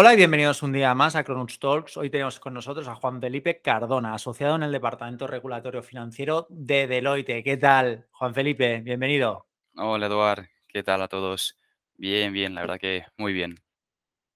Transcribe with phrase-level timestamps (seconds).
[0.00, 1.96] Hola y bienvenidos un día más a Cronuts Talks.
[1.96, 6.86] Hoy tenemos con nosotros a Juan Felipe Cardona, asociado en el Departamento Regulatorio Financiero de
[6.86, 7.42] Deloitte.
[7.42, 8.80] ¿Qué tal, Juan Felipe?
[8.80, 9.48] Bienvenido.
[9.74, 10.46] Hola, Eduard.
[10.68, 11.58] ¿Qué tal a todos?
[11.96, 13.56] Bien, bien, la verdad que muy bien.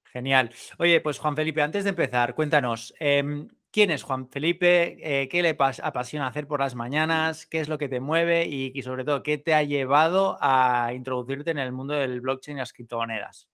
[0.02, 0.50] Genial.
[0.80, 4.96] Oye, pues Juan Felipe, antes de empezar, cuéntanos, em, ¿quién es Juan Felipe?
[4.98, 7.46] Eh, ¿Qué le apasiona hacer por las mañanas?
[7.46, 8.48] ¿Qué es lo que te mueve?
[8.48, 12.56] Y, y, sobre todo, ¿qué te ha llevado a introducirte en el mundo del blockchain
[12.56, 13.51] y las criptomonedas?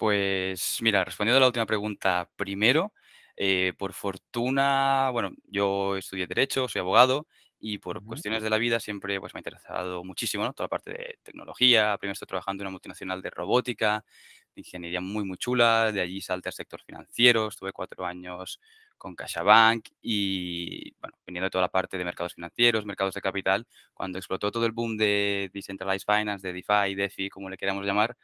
[0.00, 2.94] Pues mira, respondiendo a la última pregunta primero,
[3.36, 7.26] eh, por fortuna, bueno, yo estudié Derecho, soy abogado
[7.58, 8.06] y por Ujú.
[8.06, 10.54] cuestiones de la vida siempre pues, me ha interesado muchísimo, ¿no?
[10.54, 11.98] Toda la parte de tecnología.
[11.98, 14.02] Primero estoy trabajando en una multinacional de robótica,
[14.54, 15.92] de ingeniería muy, muy chula.
[15.92, 18.58] De allí salté al sector financiero, estuve cuatro años
[18.96, 23.66] con CaixaBank y, bueno, viniendo de toda la parte de mercados financieros, mercados de capital,
[23.94, 28.16] cuando explotó todo el boom de Decentralized Finance, de DeFi, DeFi, como le queramos llamar,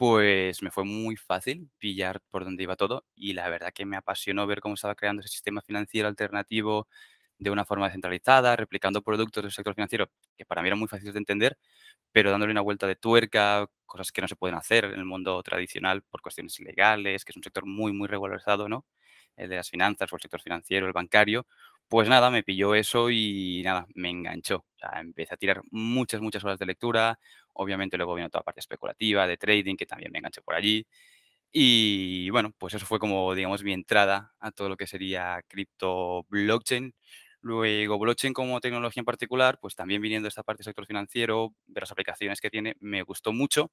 [0.00, 3.98] pues me fue muy fácil pillar por dónde iba todo y la verdad que me
[3.98, 6.88] apasionó ver cómo estaba creando ese sistema financiero alternativo
[7.38, 11.12] de una forma descentralizada, replicando productos del sector financiero que para mí eran muy fáciles
[11.14, 11.58] de entender,
[12.12, 15.42] pero dándole una vuelta de tuerca, cosas que no se pueden hacer en el mundo
[15.42, 18.86] tradicional por cuestiones legales, que es un sector muy, muy regularizado, ¿no?
[19.36, 21.46] El de las finanzas o el sector financiero, el bancario.
[21.88, 24.58] Pues nada, me pilló eso y nada, me enganchó.
[24.58, 27.18] O sea, empecé a tirar muchas, muchas horas de lectura,
[27.54, 30.86] Obviamente luego vino toda la parte especulativa, de trading, que también me enganché por allí.
[31.52, 36.24] Y bueno, pues eso fue como, digamos, mi entrada a todo lo que sería cripto
[36.28, 36.94] blockchain.
[37.42, 41.54] Luego, blockchain como tecnología en particular, pues también viniendo de esta parte del sector financiero,
[41.66, 43.70] ver las aplicaciones que tiene, me gustó mucho.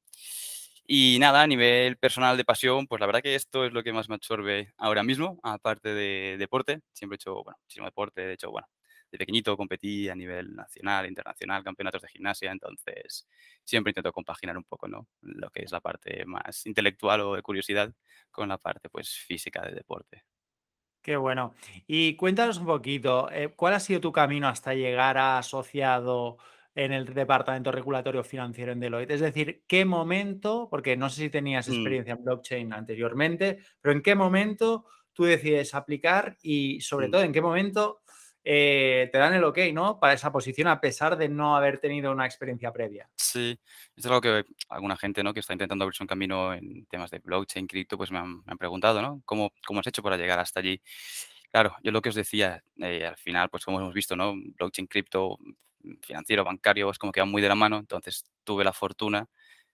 [0.87, 3.91] Y nada, a nivel personal de pasión, pues la verdad que esto es lo que
[3.93, 6.79] más me absorbe ahora mismo, aparte de deporte.
[6.93, 8.21] Siempre he hecho, bueno, muchísimo deporte.
[8.21, 8.67] De hecho, bueno,
[9.11, 13.27] de pequeñito competí a nivel nacional, internacional, campeonatos de gimnasia, entonces
[13.63, 15.07] siempre intento compaginar un poco, ¿no?
[15.21, 17.93] Lo que es la parte más intelectual o de curiosidad
[18.31, 20.23] con la parte, pues, física del deporte.
[21.01, 21.53] Qué bueno.
[21.87, 26.37] Y cuéntanos un poquito, eh, ¿cuál ha sido tu camino hasta llegar a asociado
[26.75, 29.11] en el Departamento Regulatorio Financiero en Deloitte?
[29.11, 33.93] Es decir, ¿qué momento, porque no sé si tenías Mm, experiencia en blockchain anteriormente, pero
[33.93, 37.11] en qué momento tú decides aplicar y sobre mm.
[37.11, 38.01] todo en qué momento
[38.49, 39.99] eh, te dan el ok, ¿no?
[39.99, 43.09] Para esa posición a pesar de no haber tenido una experiencia previa.
[43.17, 43.59] Sí,
[43.93, 45.33] es algo que alguna gente, ¿no?
[45.33, 49.01] Que está intentando abrirse un camino en temas de blockchain, cripto, pues me han, preguntado,
[49.01, 49.21] ¿no?
[49.25, 50.81] ¿Cómo, cómo has hecho para llegar hasta allí?
[51.51, 54.33] Claro, yo lo que os decía, eh, al final, pues como hemos visto, ¿no?
[54.33, 55.37] Blockchain, cripto,
[56.01, 57.77] financiero, bancario, es como que van muy de la mano.
[57.79, 59.27] Entonces tuve la fortuna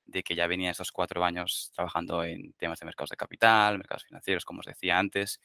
[0.05, 4.05] de que ya venía estos cuatro años trabajando en temas de mercados de capital, mercados
[4.05, 5.40] financieros, como os decía antes.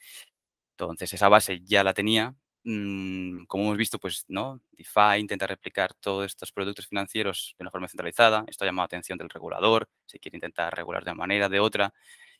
[0.71, 2.33] Entonces, esa base ya la tenía.
[2.65, 4.59] Mm, como hemos visto, pues, ¿no?
[4.71, 8.43] DeFi intenta replicar todos estos productos financieros de una forma centralizada.
[8.47, 11.59] Esto ha llamado la atención del regulador, se quiere intentar regular de una manera, de
[11.61, 11.93] otra,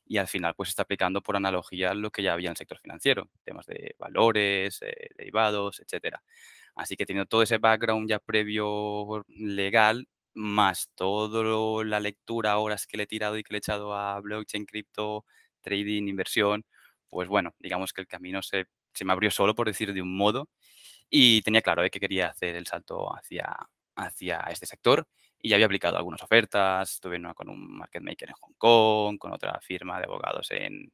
[0.05, 2.79] y al final, pues, está aplicando por analogía lo que ya había en el sector
[2.79, 6.21] financiero, temas de valores, eh, derivados, etcétera.
[6.75, 12.97] Así que teniendo todo ese background ya previo legal, más todo la lectura, horas que
[12.97, 15.25] le he tirado y que le he echado a blockchain, cripto,
[15.61, 16.65] trading, inversión,
[17.09, 18.67] pues bueno, digamos que el camino se,
[18.99, 20.49] se me abrió solo, por decir de un modo,
[21.09, 23.55] y tenía claro eh, que quería hacer el salto hacia,
[23.95, 25.07] hacia este sector
[25.41, 29.17] y ya había aplicado algunas ofertas, estuve una con un market maker en Hong Kong,
[29.17, 30.91] con otra firma de abogados en,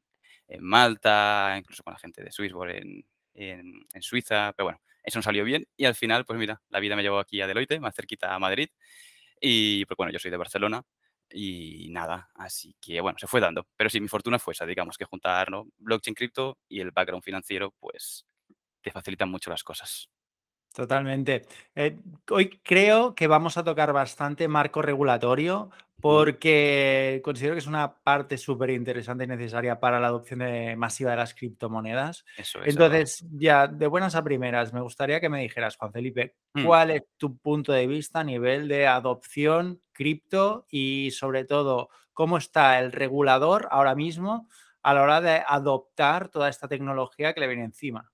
[0.47, 5.19] en Malta, incluso con la gente de Swissborg en, en, en Suiza, pero bueno, eso
[5.19, 7.79] no salió bien y al final, pues mira, la vida me llevó aquí a Deloitte,
[7.79, 8.69] más cerquita a Madrid,
[9.41, 10.83] y pues bueno, yo soy de Barcelona
[11.31, 13.67] y nada, así que bueno, se fue dando.
[13.75, 15.67] Pero sí, mi fortuna fue esa, digamos que juntar, ¿no?
[15.77, 18.25] Blockchain, cripto y el background financiero, pues
[18.81, 20.09] te facilitan mucho las cosas.
[20.73, 21.43] Totalmente.
[21.73, 21.97] Eh,
[22.29, 25.71] hoy creo que vamos a tocar bastante marco regulatorio
[26.01, 31.11] porque considero que es una parte súper interesante y necesaria para la adopción de- masiva
[31.11, 32.25] de las criptomonedas.
[32.37, 32.67] Eso es.
[32.67, 36.91] Entonces, ya de buenas a primeras, me gustaría que me dijeras, Juan Felipe, Mm, ¿cuál
[36.91, 42.79] es tu punto de vista a nivel de adopción cripto y sobre todo cómo está
[42.79, 44.49] el regulador ahora mismo
[44.83, 48.11] a la hora de adoptar toda esta tecnología que le viene encima?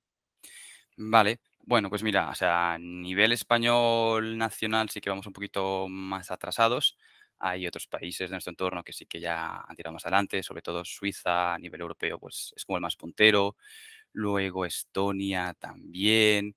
[0.98, 1.40] Vale.
[1.64, 6.32] Bueno, pues mira, o sea, a nivel español nacional sí que vamos un poquito más
[6.32, 6.98] atrasados.
[7.40, 10.62] Hay otros países de nuestro entorno que sí que ya han tirado más adelante, sobre
[10.62, 13.56] todo Suiza a nivel europeo, pues es como el más puntero.
[14.14, 16.56] Luego Estonia también,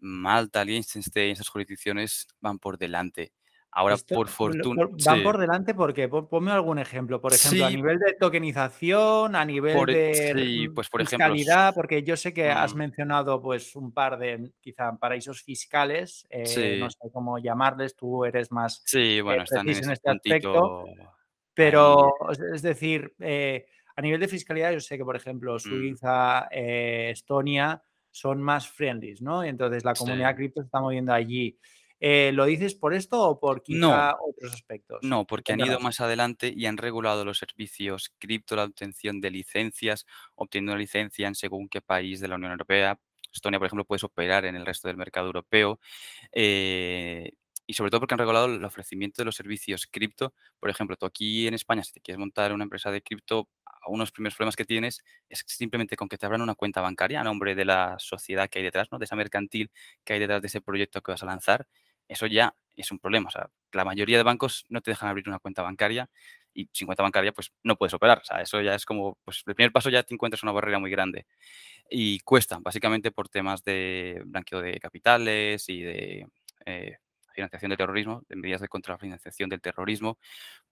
[0.00, 3.32] Malta, Liechtenstein, esas jurisdicciones van por delante.
[3.72, 7.34] Ahora, Esto por fortuna, por van sí, por delante porque po ponme algún ejemplo, por
[7.34, 11.34] ejemplo, a nivel de tokenización, a nivel por, e- de sí, mm, pues por ejemplo,
[11.34, 15.42] s- fiscalidad, porque yo sé que has mm, mencionado, pues, un par de, quizá, paraísos
[15.42, 20.10] fiscales, eh, no sé cómo llamarles, tú eres más, sí, eh, bueno, están en este
[20.10, 21.08] aspecto, puntito ahí.
[21.54, 22.12] pero
[22.54, 25.58] es decir, eh, a nivel de fiscalidad, yo sé que, por ejemplo, Mm.
[25.58, 29.44] Suiza, Estonia son más friendly, ¿no?
[29.44, 31.58] Y entonces la comunidad cripto se está moviendo allí.
[32.00, 34.02] Eh, ¿lo dices por esto o por No.
[34.02, 35.02] quizá otros aspectos?
[35.02, 39.30] No, porque han ido más adelante y han regulado los servicios cripto, la obtención de
[39.30, 43.00] licencias, obteniendo una licencia en según qué país de la Unión Europea.
[43.32, 45.80] Estonia, por ejemplo, puedes operar en el resto del mercado europeo.
[46.32, 47.32] eh,
[47.66, 50.34] y sobre todo porque han regulado el ofrecimiento de los servicios cripto.
[50.60, 53.88] Por ejemplo, tú aquí en España, si te quieres montar una empresa de cripto, a
[53.90, 56.80] unos de los primeros problemas que tienes es simplemente con que te abran una cuenta
[56.82, 58.98] bancaria a nombre de la sociedad que hay detrás, ¿no?
[58.98, 59.70] de esa mercantil
[60.04, 61.66] que hay detrás de ese proyecto que vas a lanzar.
[62.10, 63.28] Eso ya es un problema.
[63.28, 66.10] O sea, la mayoría de bancos no te dejan abrir una cuenta bancaria
[66.52, 68.18] y sin cuenta bancaria pues no puedes operar.
[68.18, 70.80] O sea, eso ya es como, pues el primer paso ya te encuentras una barrera
[70.80, 71.26] muy grande.
[71.88, 76.26] Y cuesta, básicamente por temas de blanqueo de capitales y de
[76.66, 76.96] eh,
[77.32, 80.18] financiación de terrorismo, de medidas de contra la financiación del terrorismo,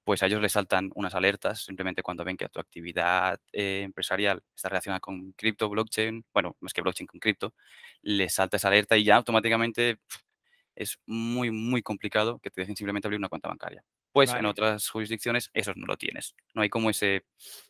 [0.04, 4.42] pues a ellos les saltan unas alertas simplemente cuando ven que tu actividad eh, empresarial
[4.56, 7.54] está relacionada con cripto, blockchain, bueno, más que blockchain, con cripto,
[8.02, 9.98] les salta esa alerta y ya automáticamente
[10.78, 13.84] es muy, muy complicado que te dejen simplemente abrir una cuenta bancaria.
[14.12, 16.34] Pues en otras jurisdicciones eso no lo tienes.
[16.54, 17.24] No hay como ese,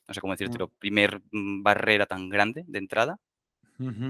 [0.09, 0.59] no sé cómo Mm.
[0.59, 3.19] decírtelo, primer mm, barrera tan grande de entrada.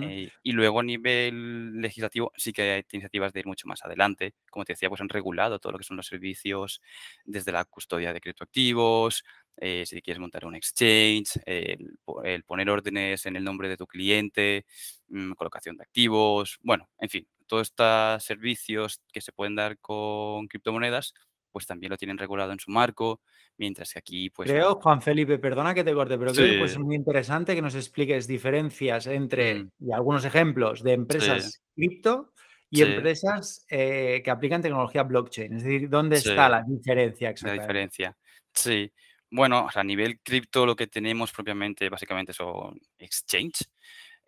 [0.00, 4.34] Eh, y luego a nivel legislativo sí que hay iniciativas de ir mucho más adelante.
[4.50, 6.80] Como te decía, pues han regulado todo lo que son los servicios
[7.24, 9.24] desde la custodia de criptoactivos,
[9.56, 14.64] eh, si quieres montar un exchange, el poner órdenes en el nombre de tu cliente,
[15.08, 20.46] mm, colocación de activos, bueno, en fin, todos estos servicios que se pueden dar con
[20.46, 21.14] criptomonedas,
[21.50, 23.20] pues también lo tienen regulado en su marco,
[23.56, 24.48] mientras que aquí, pues.
[24.48, 27.74] Creo, Juan Felipe, perdona que te corte, pero creo que Sí, muy interesante que nos
[27.74, 32.32] expliques diferencias mm, entre, y algunos ejemplos de sí, empresas cripto
[32.70, 35.54] y sí, empresas eh, que aplican tecnología blockchain.
[35.54, 38.16] Es decir, ¿dónde está la diferencia La diferencia.
[38.52, 38.92] Sí.
[39.30, 43.68] Bueno, a nivel cripto lo que tenemos propiamente básicamente son exchange.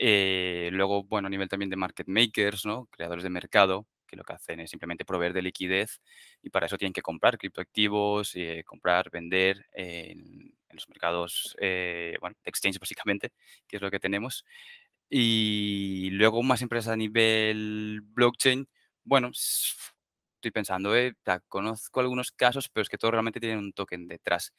[0.03, 2.87] Eh, luego, bueno, a nivel también de market makers, ¿no?
[2.87, 6.01] Creadores de mercado, que lo que hacen es simplemente proveer de liquidez
[6.43, 12.37] y para eso tienen que comprar criptoactivos, eh, comprar, vender en, los mercados, eh, bueno,
[12.43, 13.33] de exchange básicamente,
[13.69, 14.45] que es lo que tenemos.
[15.11, 18.69] Y luego más empresas a nivel blockchain,
[19.05, 21.15] bueno, estoy pensando, eh,
[21.49, 24.55] conozco algunos casos, pero es que todos realmente tienen un token detrás.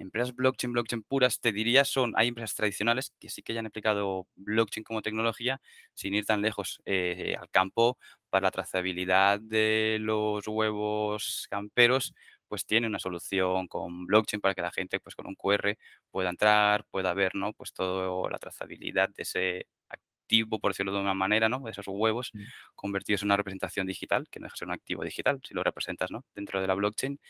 [0.00, 3.66] Empresas blockchain, blockchain puras, te diría, son, hay empresas tradicionales que sí que ya han
[3.66, 5.60] aplicado blockchain como tecnología,
[5.94, 7.98] sin ir tan lejos eh, al campo,
[8.30, 12.14] para la trazabilidad de los huevos camperos,
[12.48, 15.78] pues tiene una solución con blockchain para que la gente, pues con un QR,
[16.10, 17.52] pueda entrar, pueda ver, ¿no?
[17.52, 21.60] Pues toda la trazabilidad de ese activo, por decirlo de una manera, ¿no?
[21.60, 22.52] De esos huevos Mm.
[22.74, 25.62] convertidos en una representación digital, que no deja de ser un activo digital, si lo
[25.62, 26.24] representas, ¿no?
[26.34, 27.20] Dentro de la blockchain,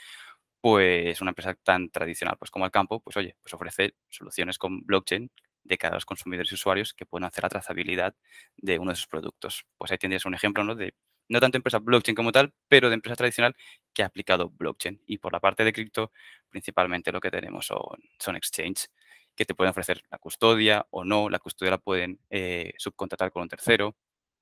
[0.60, 4.80] pues una empresa tan tradicional pues como el campo, pues oye, pues ofrece soluciones con
[4.82, 5.30] blockchain
[5.64, 8.14] de cara a los consumidores y usuarios que pueden hacer la trazabilidad
[8.56, 9.66] de uno de sus productos.
[9.78, 10.74] Pues ahí tendrías un ejemplo, ¿no?
[10.74, 10.94] De
[11.28, 13.54] no tanto empresa blockchain como tal, pero de empresa tradicional
[13.94, 15.00] que ha aplicado blockchain.
[15.06, 16.12] Y por la parte de cripto,
[16.48, 18.88] principalmente lo que tenemos son, son exchange
[19.36, 23.42] que te pueden ofrecer la custodia o no, la custodia la pueden eh, subcontratar con
[23.42, 23.96] un tercero.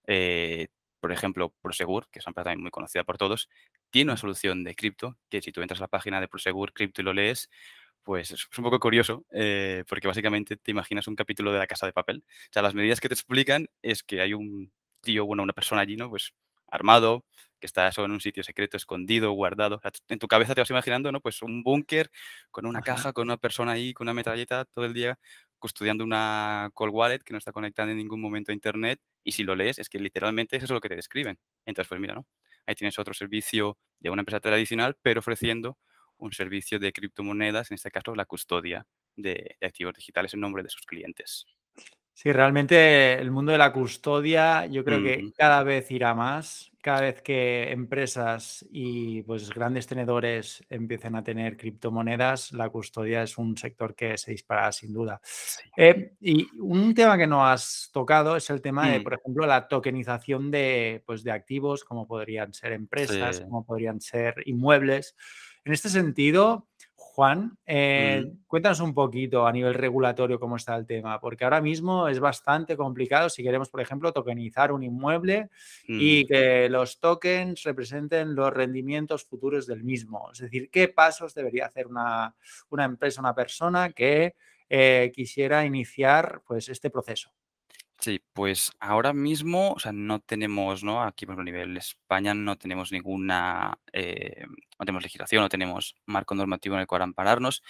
[0.06, 0.68] Eh,
[1.00, 3.48] por ejemplo, Prosegur, que es una empresa también muy conocida por todos,
[3.90, 7.00] tiene una solución de cripto que si tú entras a la página de Prosegur Cripto
[7.00, 7.48] y lo lees,
[8.02, 11.86] pues es un poco curioso, eh, porque básicamente te imaginas un capítulo de La Casa
[11.86, 12.24] de Papel.
[12.26, 15.82] O sea, las medidas que te explican es que hay un tío, bueno, una persona
[15.82, 16.08] allí, ¿no?
[16.08, 16.32] Pues
[16.70, 17.24] armado,
[17.60, 19.80] que está eso en un sitio secreto, escondido, guardado.
[20.08, 21.20] En tu cabeza te vas imaginando, ¿no?
[21.20, 22.10] Pues un búnker
[22.50, 25.18] con una caja, con una persona ahí, con una metralleta todo el día
[25.58, 29.44] custodiando una cold wallet que no está conectada en ningún momento a internet y si
[29.44, 31.38] lo lees es que literalmente eso es lo que te describen.
[31.66, 32.26] Entonces, pues mira, ¿no?
[32.66, 35.78] Ahí tienes otro servicio de una empresa tradicional, pero ofreciendo
[36.18, 38.86] un servicio de criptomonedas, en este caso la custodia
[39.16, 41.46] de, de activos digitales en nombre de sus clientes.
[42.20, 47.02] Sí, realmente el mundo de la custodia yo creo que cada vez irá más, cada
[47.02, 53.56] vez que empresas y pues grandes tenedores empiecen a tener criptomonedas, la custodia es un
[53.56, 55.20] sector que se disparará sin duda.
[55.22, 55.62] Sí.
[55.76, 59.46] Eh, y un tema que no has tocado es el tema de, Mm, por ejemplo,
[59.46, 62.74] la tokenización de, pues, de activos, como podrían ser sí.
[62.74, 65.14] empresas, como podrían ser inmuebles.
[65.64, 66.66] En este sentido,
[67.18, 71.60] Juan, eh, Mm, cuéntanos un poquito a nivel regulatorio cómo está el tema, porque ahora
[71.60, 75.50] mismo es bastante complicado si queremos, por ejemplo, tokenizar un inmueble
[75.88, 75.98] mm.
[76.00, 80.30] y que los tokens representen los rendimientos futuros del mismo.
[80.30, 82.36] Es decir, ¿qué pasos debería hacer una,
[82.70, 84.36] una empresa, una persona que
[84.68, 87.32] eh, quisiera iniciar pues, este proceso?
[88.08, 91.02] Sí, pues ahora mismo, o sea, no tenemos, ¿no?
[91.02, 95.94] Aquí, por ejemplo, a nivel España no tenemos ninguna, eh, no tenemos legislación, no tenemos
[96.06, 97.62] marco normativo en el cual ampararnos.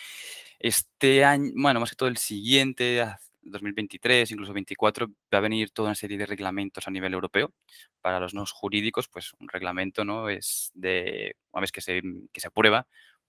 [0.60, 3.04] Este año, bueno, más que todo el siguiente,
[3.42, 7.52] 2023, incluso 24, va a venir toda una serie de reglamentos a nivel europeo.
[8.00, 10.28] Para los no jurídicos, pues un reglamento, ¿no?
[10.28, 12.00] Es de, una vez que se,
[12.32, 12.86] que se aprueba,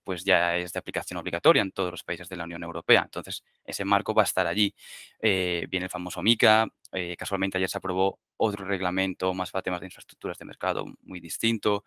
[0.09, 3.03] pues ya es de aplicación obligatoria en todos los países de la Unión Europea.
[3.03, 4.73] Entonces, ese marco va a estar allí.
[5.21, 9.81] Eh, viene el famoso MICA, eh, casualmente ayer se aprobó otro reglamento más para temas
[9.81, 11.83] de infraestructuras de mercado muy distinto.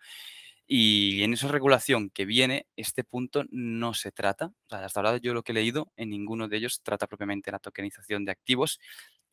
[0.65, 4.53] Y en esa regulación que viene, este punto no se trata.
[4.69, 8.23] hasta ahora yo lo que he leído, en ninguno de ellos trata propiamente la tokenización
[8.23, 8.79] de activos.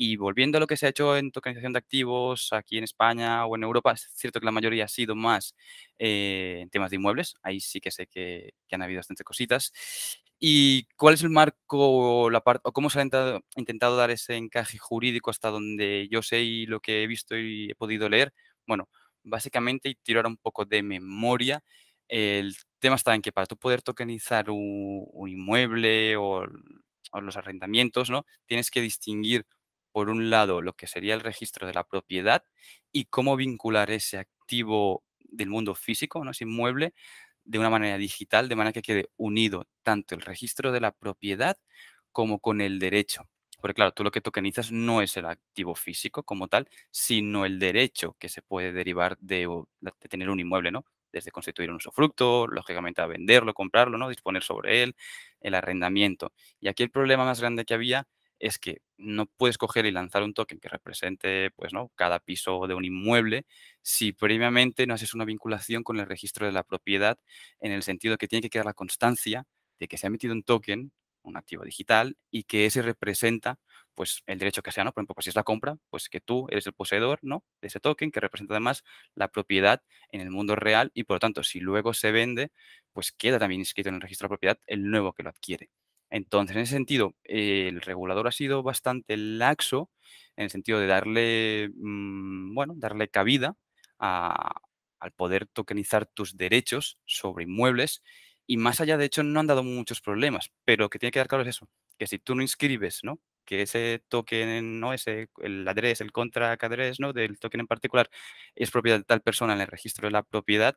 [0.03, 3.45] Y volviendo a lo que se ha hecho en tokenización de activos aquí en España
[3.45, 5.55] o en Europa, es cierto que la mayoría ha sido más
[5.99, 7.35] eh, en temas de inmuebles.
[7.43, 9.75] Ahí sí que sé que, han habido bastantes cositas.
[10.39, 14.37] ¿Y cuál es el marco la parte, o cómo se ha intentado, intentado dar ese
[14.37, 18.33] encaje jurídico hasta donde yo sé y lo que he visto y he podido leer?
[18.67, 18.89] Bueno,
[19.23, 21.63] básicamente, y tiro un poco de memoria,
[22.09, 26.47] el tema está en que para tú poder tokenizar un, inmueble o,
[27.21, 28.25] los arrendamientos, ¿no?
[28.47, 29.45] Tienes que distinguir,
[29.93, 32.45] por un lado, lo que sería el registro de la propiedad
[32.93, 36.31] y cómo vincular ese activo del mundo físico, ¿no?
[36.33, 36.95] ese inmueble,
[37.45, 41.59] de una manera digital, de manera que quede unido tanto el registro de la propiedad
[42.13, 43.29] como con el derecho.
[43.61, 47.59] Porque claro, tú lo que tokenizas no es el activo físico como tal, sino el
[47.59, 49.49] derecho que se puede derivar de,
[50.09, 50.85] tener un inmueble, ¿no?
[51.13, 54.09] Desde constituir un usufructo, lógicamente a venderlo, comprarlo, ¿no?
[54.09, 54.97] Disponer sobre él,
[55.41, 56.33] el arrendamiento.
[56.61, 58.09] Y aquí el problema más grande que había
[58.41, 61.91] es que no puedes coger y lanzar un token que represente, pues, ¿no?
[61.97, 63.47] Cada piso de un inmueble
[63.83, 67.19] si previamente no haces una vinculación con el registro de la propiedad
[67.61, 69.47] en el sentido que tiene que quedar la constancia
[69.79, 70.93] de que se ha emitido un token
[71.23, 73.59] un activo digital y que ese representa
[73.95, 74.93] pues el derecho que sea, ¿no?
[74.93, 77.45] Por ejemplo, pues, si es la compra, pues que tú eres el poseedor, ¿no?
[77.61, 81.21] De ese token que representa además la propiedad en el mundo real y por lo
[81.21, 82.51] tanto, si luego se vende,
[82.93, 85.69] pues queda también inscrito en el registro de propiedad el nuevo que lo adquiere.
[86.11, 89.91] Entonces, en ese sentido, el regulador ha sido bastante laxo
[90.37, 93.57] en el sentido de darle, mm, bueno, darle cabida
[93.99, 98.03] al poder tokenizar tus derechos sobre inmuebles
[98.47, 101.29] y más allá, de hecho, no han dado muchos problemas, pero que tiene que dar
[101.29, 103.21] claro es eso, que si tú no inscribes, ¿no?
[103.45, 104.93] Que ese token, ¿no?
[104.93, 107.13] Ese, el address, el contract address, ¿no?
[107.13, 108.11] Del token en particular
[108.57, 110.77] es propiedad de tal persona en el registro de la propiedad,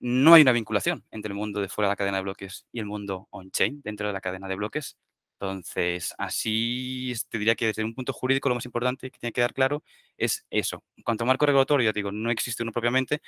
[0.00, 2.80] no hay una vinculación entre el mundo de fuera de la cadena de bloques y
[2.80, 4.96] el mundo on-chain, dentro de la cadena de bloques.
[5.38, 9.40] Entonces, así te diría que desde un punto jurídico lo más importante que tiene que
[9.40, 9.82] dar claro
[10.18, 10.84] es eso.
[10.96, 13.22] En cuanto a marco regulatorio, ya digo, no existe uno propiamente,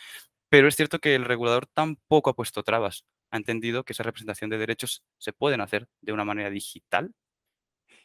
[0.48, 4.50] pero es cierto que el regulador tampoco ha puesto trabas ha entendido que esa representación
[4.50, 7.12] de derechos se pueden hacer de una manera digital.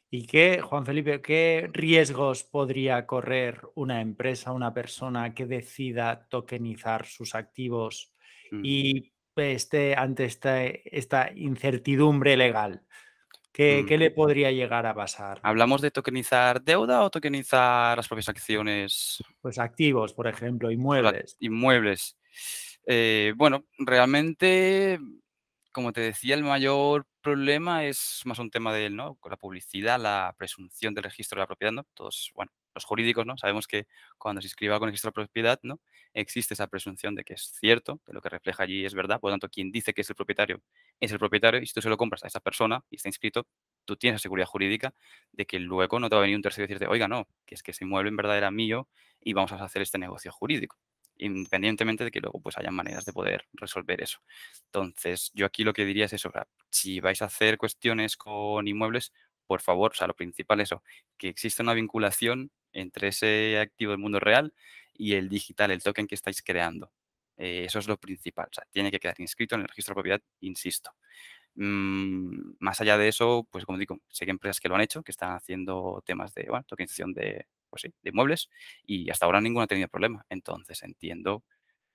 [0.10, 7.06] ¿Y qué, Juan Felipe, qué riesgos podría correr una empresa, una persona que decida tokenizar
[7.06, 8.14] sus activos
[8.52, 8.62] mm.
[8.64, 12.82] y esté ante esta, esta incertidumbre legal?
[13.52, 13.86] ¿Qué, mm.
[13.88, 15.40] ¿Qué, le podría llegar a pasar?
[15.44, 19.24] ¿Hablamos de tokenizar deuda o tokenizar las propias acciones?
[19.42, 21.38] Pues activos, por ejemplo, inmuebles.
[21.40, 22.18] Inmuebles.
[22.86, 25.00] Eh, bueno, realmente,
[25.72, 29.16] como te decía, el mayor problema es más un tema de ¿no?
[29.16, 31.86] Con la publicidad, la presunción del registro de la propiedad, ¿no?
[31.94, 33.38] Todos, bueno, los jurídicos, ¿no?
[33.38, 35.80] Sabemos que cuando se inscriba con el registro de propiedad, ¿no?
[36.14, 39.30] Existe esa presunción de que es cierto, que lo que refleja allí es verdad, por
[39.30, 40.62] lo tanto, quien dice que es el propietario
[41.00, 43.48] es el propietario, y si tú se lo compras a esa persona y está inscrito,
[43.86, 44.94] tú tienes la seguridad jurídica
[45.32, 47.56] de que luego no te va a venir un tercero y decirte, oiga, no, que
[47.56, 48.88] es que ese inmueble en verdad era mío
[49.22, 50.78] y vamos a hacer este negocio jurídico
[51.20, 54.20] independientemente de que luego pues haya maneras de poder resolver eso.
[54.66, 56.32] Entonces, yo aquí lo que diría es eso,
[56.70, 59.14] si vais a hacer cuestiones con inmuebles,
[59.46, 60.84] por favor, o sea, lo principal es eso,
[61.18, 64.54] que exista una vinculación entre ese activo del mundo real
[64.94, 66.92] y el digital, el token que estáis creando.
[67.38, 69.96] Eh, eso es lo principal, o sea, tiene que quedar inscrito en el registro de
[69.96, 70.92] propiedad, insisto.
[71.56, 75.04] Mm, más allá de eso, pues como digo, sé que empresas que lo han hecho,
[75.04, 78.50] que están haciendo temas de tokenización de, pues sí, de inmuebles
[78.86, 80.26] y hasta ahora ninguno ha tenido problema.
[80.30, 81.44] Entonces entiendo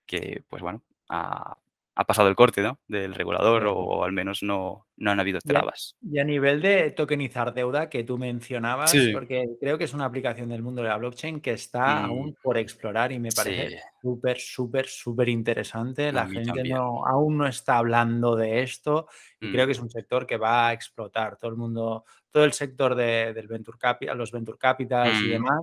[0.06, 1.58] que, pues bueno, ha,
[1.94, 2.80] ha pasado el corte ¿no?
[2.88, 5.96] del regulador o, al menos no, no han habido trabas.
[6.00, 10.48] Y a, nivel de tokenizar deuda que tú mencionabas, porque creo que es una aplicación
[10.48, 12.36] del mundo de la blockchain que está aún mm.
[12.42, 16.12] por explorar y me parece súper, súper, súper interesante.
[16.12, 19.08] La gente no, aún no está hablando de esto
[19.40, 19.76] y creo que mm.
[19.76, 21.36] es un sector que va a explotar.
[21.36, 25.30] Todo el mundo, todo el sector de, del venture capital, los venture capitals y mm.
[25.30, 25.60] demás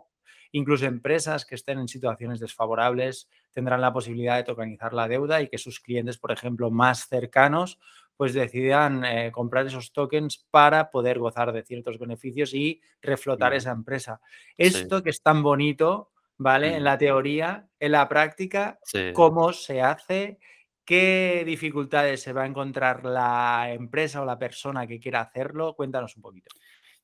[0.52, 5.48] Incluso empresas que estén en situaciones desfavorables tendrán la posibilidad de tokenizar la deuda y
[5.48, 7.80] que sus clientes, por ejemplo, más cercanos
[8.20, 13.72] pues decidan eh, comprar esos tokens para poder gozar de ciertos beneficios y reflotar esa
[13.72, 14.20] empresa.
[14.26, 14.44] Sí.
[14.58, 16.76] Esto que es tan bonito, ¿vale?
[16.76, 18.78] En la teoría, en la práctica.
[19.14, 20.38] ¿cómo se hace?
[20.84, 25.74] ¿Qué dificultades se va a encontrar la empresa o la persona que quiera hacerlo?
[25.76, 26.50] Cuéntanos un poquito.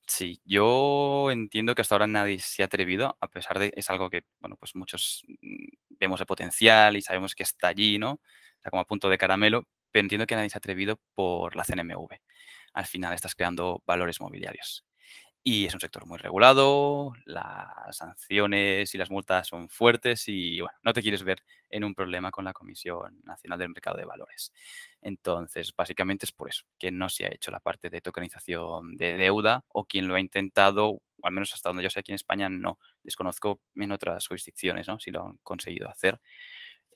[0.08, 4.10] Sí, yo entiendo que hasta ahora nadie se ha atrevido, a pesar de es algo
[4.10, 5.66] que, bueno, pues muchos mm,
[6.00, 8.22] vemos el potencial y sabemos que está allí, ¿no?
[8.58, 11.64] Está como a punto de caramelo, pero entiendo que nadie se ha atrevido por la
[11.64, 12.22] CNMV.
[12.74, 14.86] Al final estás creando valores mobiliarios.
[15.48, 20.76] Y es un sector muy regulado, las sanciones y las multas son fuertes y, bueno,
[20.82, 21.38] no te quieres ver
[21.70, 24.52] en un problema con la Comisión Nacional del Mercado de Valores.
[25.02, 29.18] Entonces, básicamente es por eso, que no se ha hecho la parte de tokenización de
[29.18, 32.50] deuda o quien lo ha intentado, al menos hasta donde yo sé aquí en España,
[32.50, 32.80] no.
[33.04, 34.98] Desconozco en otras jurisdicciones, ¿no?
[35.00, 36.20] Si lo han conseguido hacer.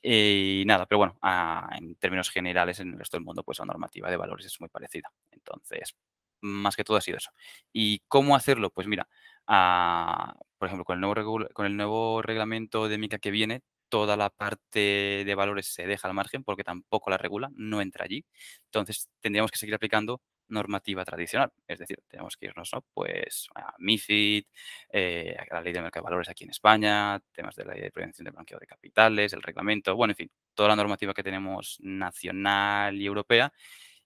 [0.01, 3.59] Eh, Y nada, pero bueno, ah, en términos generales en el resto del mundo, pues
[3.59, 5.11] la normativa de valores es muy parecida.
[5.31, 5.95] Entonces,
[6.41, 7.31] más que todo ha sido eso.
[7.73, 8.69] ¿Y cómo hacerlo?
[8.71, 9.07] Pues mira,
[9.47, 14.15] ah, por ejemplo, con el nuevo, con el nuevo reglamento de MiCA que viene, toda
[14.17, 18.25] la parte de valores se deja al margen porque tampoco la regula, no entra allí.
[18.65, 21.51] Entonces, tendríamos que seguir aplicando normativa tradicional.
[21.67, 22.83] Es decir, tenemos que irnos, ¿no?
[22.93, 24.45] Pues a MiFID,
[24.91, 27.83] eh, a la ley de mercado de valores aquí en España, temas de la ley
[27.83, 31.23] de prevención del blanqueo de capitales, el reglamento, bueno, en fin, toda la normativa que
[31.23, 33.51] tenemos nacional y europea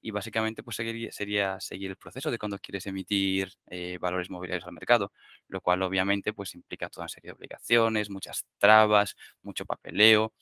[0.04, 0.76] y básicamente pues
[1.12, 5.14] sería seguir el proceso de cuando quieres emitir eh, valores mobiliarios al mercado,
[5.48, 10.34] lo cual obviamente pues implica toda una serie de obligaciones, muchas trabas, mucho papeleo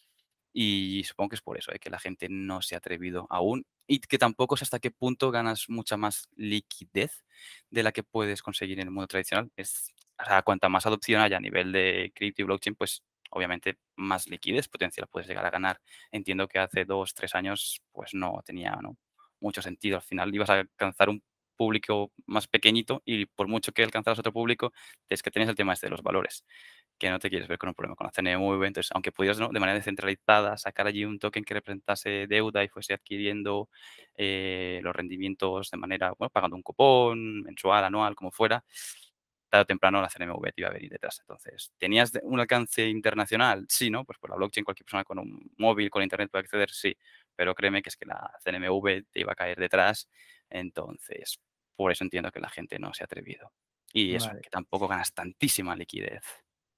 [0.54, 3.66] y supongo que es por eso, eh, que la gente no se ha atrevido aún
[3.88, 7.24] y que tampoco sé hasta qué punto ganas mucha más liquidez
[7.70, 9.52] de la que puedes conseguir en el mundo tradicional.
[9.56, 14.28] Es, o cuanta más adopción haya a nivel de cripto y blockchain, pues obviamente más
[14.28, 15.80] liquidez potencial puedes llegar a ganar.
[16.12, 18.98] Entiendo que hace dos, tres años pues no tenía ¿no?
[19.42, 19.98] Mucho sentido.
[19.98, 21.24] Al final ibas a alcanzar un
[21.58, 24.74] público más pequeñito y por mucho que alcanzaras otro público,
[25.10, 26.44] es que tenías el tema este de los valores
[26.98, 28.64] que no te quieres ver con un problema con la CNMV.
[28.66, 29.50] Entonces, aunque pudieras ¿no?
[29.50, 33.70] de manera descentralizada sacar allí un token que representase deuda y fuese adquiriendo
[34.16, 38.64] eh, los rendimientos de manera, bueno, pagando un cupón mensual, anual, como fuera,
[39.50, 41.20] tarde o temprano la CNMV te iba a venir detrás.
[41.22, 43.66] Entonces, ¿tenías un alcance internacional?
[43.70, 44.06] Sí, ¿no?
[44.06, 46.96] Pues por la blockchain cualquier persona con un móvil, con internet puede acceder, sí.
[47.36, 50.10] Pero créeme que es que la CNMV te iba a caer detrás.
[50.50, 51.40] Entonces,
[51.76, 53.52] por eso entiendo que la gente no se ha atrevido.
[53.94, 54.42] Y eso, Vale.
[54.42, 56.24] que tampoco ganas tantísima liquidez.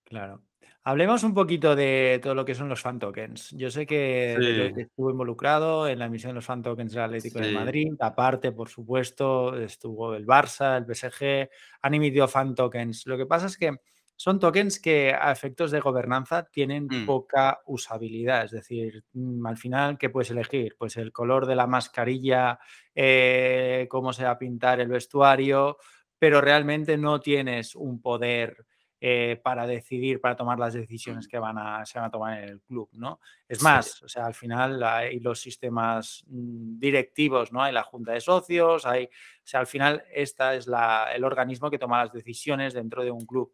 [0.03, 0.43] Claro.
[0.85, 3.51] Hablemos un poquito de todo lo que son los fan tokens.
[3.51, 4.35] Yo sé que
[4.75, 4.81] Sí.
[4.81, 7.93] Estuvo involucrado en la emisión de los fan tokens del Atlético de Madrid.
[7.99, 11.49] Aparte, por supuesto, estuvo el Barça, el PSG,
[11.81, 13.05] han emitido fan tokens.
[13.07, 13.71] Lo que pasa es que
[14.15, 18.45] son tokens que a efectos de gobernanza tienen mm, poca usabilidad.
[18.45, 20.75] Es decir, mm, al final, ¿qué puedes elegir?
[20.77, 22.59] Pues el color de la mascarilla,
[22.93, 25.77] eh, cómo se va a pintar el vestuario,
[26.17, 28.65] pero realmente no tienes un poder
[29.05, 32.41] eh, para decidir, para tomar las decisiones mm, que van a, se van a tomar
[32.41, 33.19] en el club, ¿no?
[33.49, 37.61] Es sí, más, o sea, al final hay los sistemas directivos, ¿no?
[37.61, 39.09] Hay la junta de socios, hay, o
[39.43, 43.25] sea, al final esta es la, el organismo que toma las decisiones dentro de un
[43.25, 43.53] club.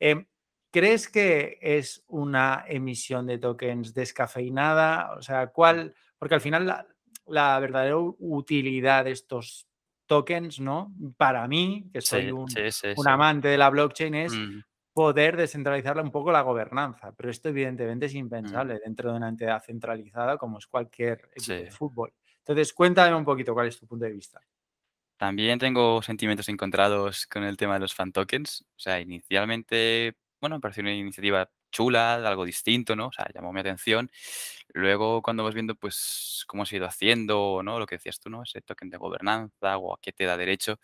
[0.00, 0.26] Em,
[0.72, 5.14] ¿Crees que es una emisión de tokens descafeinada?
[5.16, 5.94] O sea, ¿cuál?
[6.18, 6.86] Porque al final la,
[7.26, 9.68] la verdadera utilidad de estos
[10.06, 10.94] tokens, ¿no?
[11.16, 14.44] Para mí, que soy sí, un, sí, sí, un sí, amante de la blockchain, es
[14.44, 19.16] mm, poder descentralizarla un poco la gobernanza, pero esto evidentemente es mm, impensable dentro de
[19.18, 22.12] una entidad centralizada como es cualquier equipo de fútbol.
[22.38, 24.40] Entonces, cuéntame un poquito cuál es tu punto de vista.
[25.18, 28.62] También tengo sentimientos encontrados con el tema de los fan tokens.
[28.76, 33.08] O sea, inicialmente, bueno, me pareció una iniciativa chula, algo distinto, ¿no?
[33.08, 34.10] O sea, llamó mi atención.
[34.74, 37.78] Luego, cuando vas viendo, pues, cómo se ha ido haciendo, ¿no?
[37.78, 38.42] Lo que decías tú, ¿no?
[38.42, 40.78] Ese token de gobernanza o a qué te da derecho.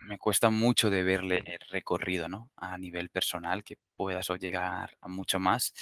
[0.00, 2.50] Me cuesta mucho de verle el recorrido, ¿no?
[2.56, 5.74] A nivel personal, que puedas llegar a mucho más.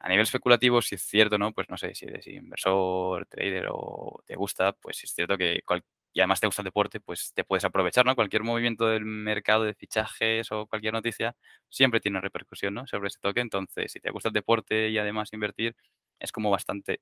[0.00, 1.52] A nivel especulativo, si es cierto, ¿no?
[1.52, 5.82] Pues no sé, si eres inversor, trader o te gusta, pues es cierto que cual-
[6.18, 8.16] y además te gusta el deporte, pues te puedes aprovechar, ¿no?
[8.16, 11.36] Cualquier movimiento del mercado de fichajes o cualquier noticia
[11.68, 12.86] siempre tiene repercusión, ¿no?
[12.88, 13.40] Sobre ese toque.
[13.40, 15.76] Entonces, si te gusta el deporte y además invertir,
[16.18, 17.00] es como bastante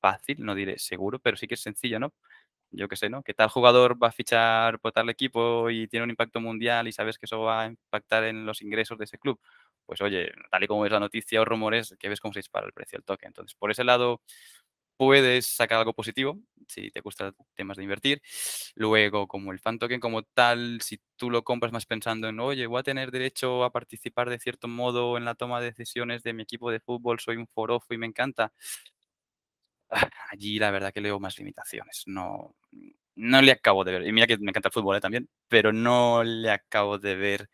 [0.00, 2.12] fácil, no diré seguro, pero sí que es sencillo, ¿no?
[2.72, 3.22] yo qué sé, ¿no?
[3.22, 6.92] Que tal jugador va a fichar por tal equipo y tiene un impacto mundial y
[6.92, 9.40] sabes que eso va a impactar en los ingresos de ese club.
[9.86, 12.66] Pues oye, tal y como ves la noticia o rumores, que ves cómo se dispara
[12.66, 13.26] el precio del toque.
[13.26, 14.22] Entonces, por ese lado,
[14.96, 18.22] puedes sacar algo positivo si te gustan temas de invertir.
[18.74, 22.66] Luego, como el fan token como tal, si tú lo compras más pensando en, oye,
[22.66, 26.32] voy a tener derecho a participar de cierto modo en la toma de decisiones de
[26.32, 28.52] mi equipo de fútbol, soy un forofo y me encanta
[30.30, 32.02] allí la verdad que leo más limitaciones.
[32.06, 32.54] No,
[33.16, 34.06] no le acabo de ver.
[34.06, 35.00] Y mira que me encanta el fútbol ¿eh?
[35.00, 37.48] también, pero no le acabo de ver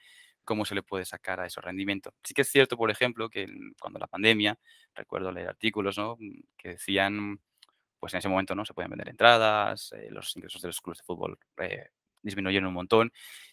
[0.48, 2.14] cómo se le puede sacar a esos rendimientos.
[2.24, 3.46] Sí que es cierto, por ejemplo, que
[3.78, 4.58] cuando la pandemia,
[4.94, 6.16] recuerdo leer artículos ¿no?
[6.56, 7.38] que decían,
[8.00, 11.00] pues en ese momento no se podían vender entradas, eh, los ingresos de los clubes
[11.00, 11.90] de fútbol eh,
[12.22, 13.12] disminuyeron un montón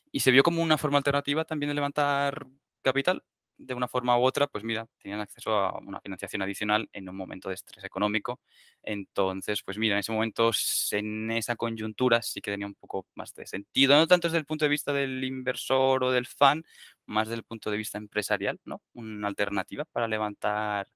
[0.10, 2.48] y se vio como una forma alternativa también de levantar
[2.82, 3.22] capital
[3.58, 7.16] de una forma u otra, pues mira, tenían acceso a una financiación adicional en un
[7.16, 8.40] momento de estrés económico.
[8.84, 10.52] Entonces, pues mira, en ese momento,
[10.92, 14.46] en esa coyuntura sí que tenía un poco más de sentido, no tanto desde el
[14.46, 16.64] punto de vista del inversor o del fan,
[17.06, 18.82] más desde el punto de vista empresarial, ¿no?
[18.94, 20.88] Una alternativa para levantar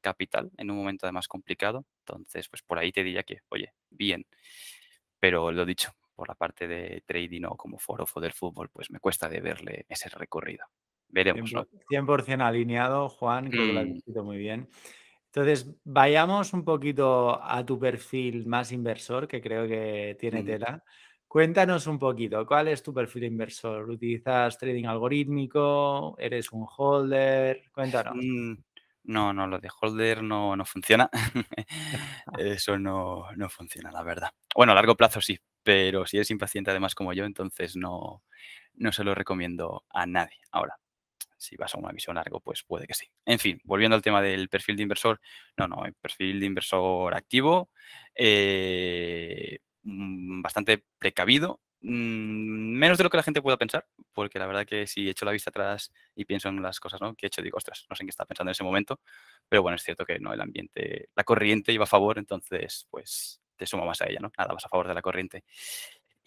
[0.00, 1.84] capital en un momento además complicado.
[2.06, 4.26] Entonces, pues por ahí te diría que, oye, bien.
[5.20, 9.00] Pero lo dicho, por la parte de trading o como foro del fútbol, pues me
[9.00, 10.66] cuesta de verle ese recorrido.
[11.08, 11.66] Veremos, ¿no?
[11.88, 13.96] 100% alineado, Juan, creo que lo has Mm.
[13.96, 14.68] escrito muy bien.
[15.26, 20.44] Entonces, vayamos un poquito a tu perfil más inversor, que creo que tiene Ujú.
[20.44, 20.82] tela.
[21.28, 23.90] Cuéntanos un poquito, ¿cuál es tu perfil inversor?
[23.90, 26.16] ¿Utilizas trading algorítmico?
[26.18, 27.64] ¿Eres un holder?
[27.72, 28.32] Cuéntanos.
[28.32, 28.54] Mm,
[29.04, 31.10] no, no, lo de holder no, no funciona.
[32.32, 34.30] Eso no, no funciona, la verdad.
[34.54, 38.22] Bueno, a largo plazo sí, pero si eres impaciente además como yo, entonces no,
[38.74, 40.38] no se lo recomiendo a nadie.
[40.52, 40.78] Ahora,
[41.36, 43.06] si vas a una visión largo, pues puede que sí.
[43.24, 45.20] En fin, volviendo al tema del perfil de inversor,
[45.56, 47.70] no, no, el perfil de inversor activo,
[48.14, 54.46] eh, mm, bastante precavido, mm, menos de lo que la gente pueda pensar, porque la
[54.46, 57.14] verdad que si echo la vista atrás y pienso en las cosas ¿no?
[57.14, 59.00] que he hecho, digo, ostras, no sé en qué estaba pensando en ese momento,
[59.48, 63.40] pero bueno, es cierto que no, el ambiente, la corriente iba a favor, entonces pues
[63.56, 64.30] te suma más a ella, ¿no?
[64.36, 65.44] Nada más a favor de la corriente.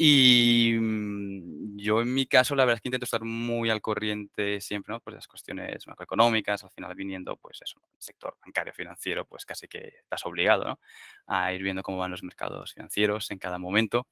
[0.02, 4.62] Y mm, yo en mi caso, la verdad es que intento estar muy al corriente
[4.62, 5.02] siempre, ¿no?
[5.02, 9.68] Pues las cuestiones macroeconómicas, al final viniendo, pues eso, el sector bancario financiero, pues casi
[9.68, 10.80] que estás obligado, ¿no?
[11.28, 14.08] A ir viendo cómo van los mercados financieros en cada momento.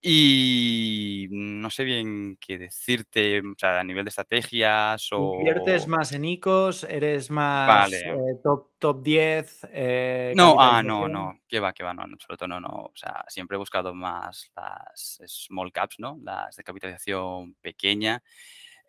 [0.00, 5.88] Y no sé bien qué decirte, o sea, a nivel de estrategias ¿Inviertes o...
[5.88, 6.84] más en ICOs?
[6.84, 7.98] ¿Eres más Vale.
[8.08, 12.12] eh, top, top 10 eh, No, ah, no, no, qué va, qué va, no, en
[12.12, 12.68] absoluto no, no.
[12.68, 16.18] O sea, siempre he buscado más las small caps, ¿no?
[16.22, 18.22] Las de capitalización pequeña.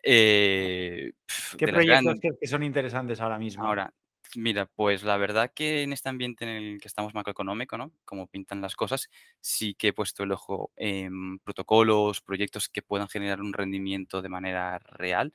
[0.02, 1.12] Eh,
[1.58, 3.64] ¿Qué proyectos grandes, que son interesantes ahora mismo?
[3.64, 3.92] ahora,
[4.36, 7.92] mira, pues la verdad que en este ambiente en el que estamos macroeconómico, ¿no?
[8.04, 9.08] Como pintan las cosas,
[9.40, 14.28] sí que he puesto el ojo en protocolos, proyectos que puedan generar un rendimiento de
[14.28, 15.32] manera real.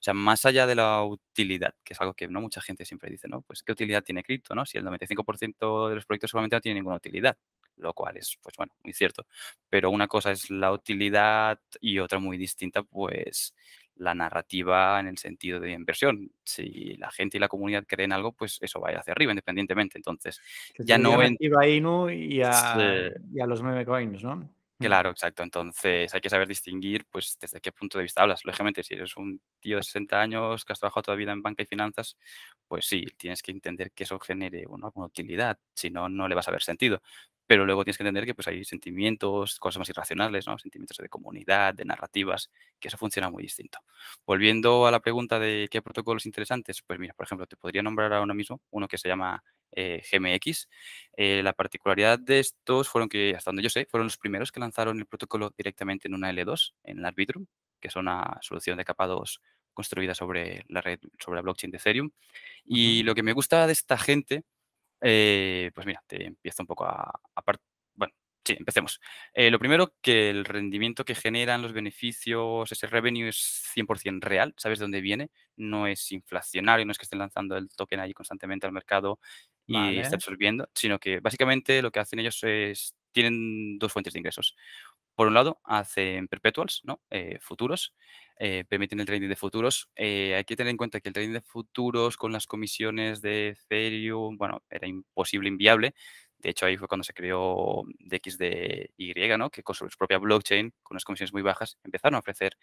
[0.00, 3.10] O sea, más allá de la utilidad, que es algo que no mucha gente siempre
[3.10, 3.42] dice, ¿no?
[3.42, 4.66] Pues, ¿qué utilidad tiene cripto, no?
[4.66, 7.36] Si el 95% de los proyectos solamente no tiene ninguna utilidad,
[7.76, 9.26] lo cual es, pues bueno, muy cierto.
[9.68, 13.54] Pero una cosa es la utilidad y otra muy distinta, pues
[13.98, 16.30] la narrativa en el sentido de inversión.
[16.44, 19.32] Si la gente y la comunidad creen algo, pues eso va a ir hacia arriba
[19.32, 19.98] independientemente.
[19.98, 20.40] Entonces,
[20.74, 23.14] Que ya no a Inu y a, Sí.
[23.34, 24.36] y a los meme coins, ¿no?
[24.36, 24.84] Mm.
[24.84, 25.42] Claro, exacto.
[25.42, 28.44] Entonces hay que saber distinguir, pues, desde qué punto de vista hablas.
[28.44, 31.42] Lógicamente, si eres un tío de 60 años que has trabajado toda la vida en
[31.42, 32.16] banca y finanzas,
[32.68, 35.58] pues sí, tienes que entender que eso genere una, utilidad.
[35.74, 37.02] Si no, no le vas a ver sentido.
[37.48, 40.58] Pero luego tienes que entender que pues, hay sentimientos, cosas más irracionales, ¿no?
[40.58, 43.80] Sentimientos de comunidad, de narrativas, que eso funciona muy distinto.
[44.26, 48.12] Volviendo a la pregunta de qué protocolos interesantes, pues mira, por ejemplo, te podría nombrar
[48.12, 50.68] ahora mismo uno que se llama eh, GMX,
[51.16, 54.60] eh, la particularidad de estos fueron que, hasta donde yo sé, fueron los primeros que
[54.60, 57.46] lanzaron el protocolo directamente en una L2, en la Arbitrum,
[57.80, 59.40] que es una solución de capados
[59.78, 62.10] construida sobre la red, sobre la blockchain de Ethereum.
[62.64, 64.42] Y lo que me gusta de esta gente,
[65.00, 67.12] eh, pues mira, te empiezo un poco a,
[67.94, 68.12] Bueno,
[68.44, 69.00] sí, empecemos.
[69.34, 73.36] Eh, lo primero, que el rendimiento que generan los beneficios, ese revenue es
[73.74, 77.68] 100% real, sabes de dónde viene, no es inflacionario, no es que estén lanzando el
[77.70, 79.18] token ahí constantemente al mercado
[79.66, 80.16] y esté Vale.
[80.16, 84.56] absorbiendo, sino que básicamente lo que hacen ellos es, tienen dos fuentes de ingresos.
[85.18, 87.00] Por un lado, hacen perpetuals, ¿no?
[87.10, 87.92] Eh, futuros,
[88.38, 89.90] eh, permiten el trading de futuros.
[89.96, 93.48] Eh, hay que tener en cuenta que el trading de futuros con las comisiones de
[93.48, 95.96] Ethereum, bueno, era imposible, inviable.
[96.38, 99.50] De hecho, ahí fue cuando se creó DXDY, ¿no?
[99.50, 102.56] Que con su propia blockchain, con unas comisiones muy bajas, empezaron a ofrecer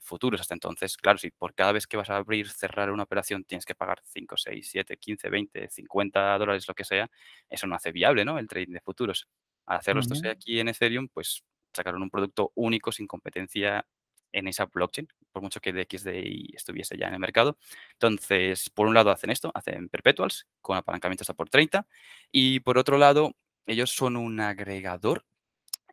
[0.00, 0.96] futuros hasta entonces.
[0.96, 4.00] Claro, si por cada vez que vas a abrir, cerrar una operación, tienes que pagar
[4.04, 7.10] 5, 6, 7, 15, 20, 50 dólares, lo que sea,
[7.50, 8.38] eso no hace viable, ¿no?
[8.38, 9.26] El trading de futuros.
[9.66, 10.16] Al hacerlo esto Ujú.
[10.16, 11.42] sea aquí en Ethereum, pues
[11.74, 13.86] sacaron un producto único sin competencia
[14.32, 17.58] en esa blockchain, por mucho que DXDI estuviese ya en el mercado.
[17.92, 21.86] Entonces, por un lado hacen esto, hacen perpetuals con apalancamiento hasta por 30
[22.30, 23.32] y por otro lado,
[23.66, 25.24] ellos son un agregador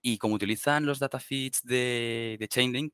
[0.01, 2.93] y como utilizan los data feeds de, de Chainlink,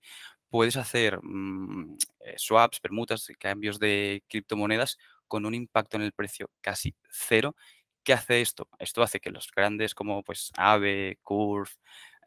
[0.50, 6.50] puedes hacer mm, eh, swaps, permutas, cambios de criptomonedas con un impacto en el precio
[6.62, 7.56] casi cero
[8.06, 8.70] ¿Qué hace esto?
[8.78, 11.72] Esto hace que los grandes como pues Aave, Curve,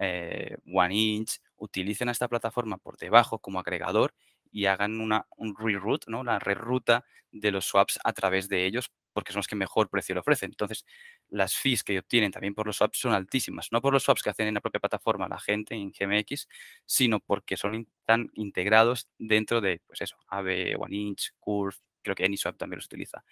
[0.00, 4.12] eh, OneInch utilicen a esta plataforma por debajo como agregador
[4.50, 6.18] y hagan una, un reroute, ¿no?
[6.20, 10.14] una reruta de los swaps a través de ellos porque son los que mejor precio
[10.16, 10.50] le ofrecen.
[10.50, 10.84] Entonces,
[11.28, 13.68] las fees que obtienen también por los swaps son altísimas.
[13.70, 16.48] No por los swaps que hacen en la propia plataforma la gente en GMX,
[16.86, 22.56] sino porque son tan integrados dentro de, pues eso, Aave, OneInch, Curve, creo que AnySwap
[22.56, 23.24] también los utiliza.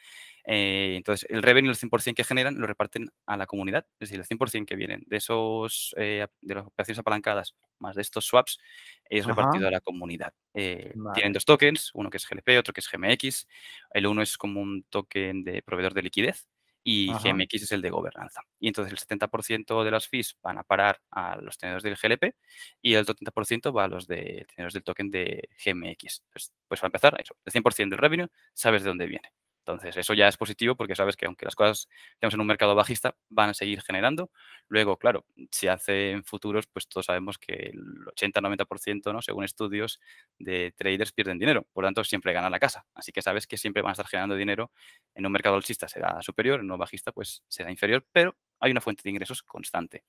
[0.49, 3.85] Eh, entonces, el revenue, el 100% que generan, lo reparten a la comunidad.
[3.99, 8.03] Es decir, el 100% que vienen de esos eh, de las operaciones apalancadas más de
[8.03, 8.59] estos swaps
[9.05, 10.33] es repartido a la comunidad.
[10.55, 13.49] Eh, tienen dos tokens, uno que es GLP, otro que es GMX.
[13.93, 16.47] El uno es como un token de proveedor de liquidez
[16.85, 18.43] y GMX es el de gobernanza.
[18.61, 22.37] Y entonces el 70% de las fees van a parar a los tenedores del GLP
[22.81, 26.23] y el 30% va a los de tenedores del token de GMX.
[26.31, 29.33] Pues, pues para empezar, eso, el 100% del revenue sabes de dónde viene.
[29.67, 32.77] Entonces, eso ya es positivo porque sabes que aunque las cosas estemos en un mercado
[32.77, 34.31] bajista, van a seguir generando.
[34.69, 39.23] Luego, claro, si hacen futuros, pues todos sabemos que el 80-90%, ¿no?
[39.23, 40.01] según estudios
[40.39, 41.67] de traders, pierden dinero.
[41.73, 42.87] Por lo tanto, siempre gana la casa.
[42.95, 44.71] Así que sabes que siempre van a estar generando dinero.
[45.15, 48.81] En un mercado alcista será superior, en un bajista pues será inferior, pero hay una
[48.81, 50.05] fuente de ingresos constante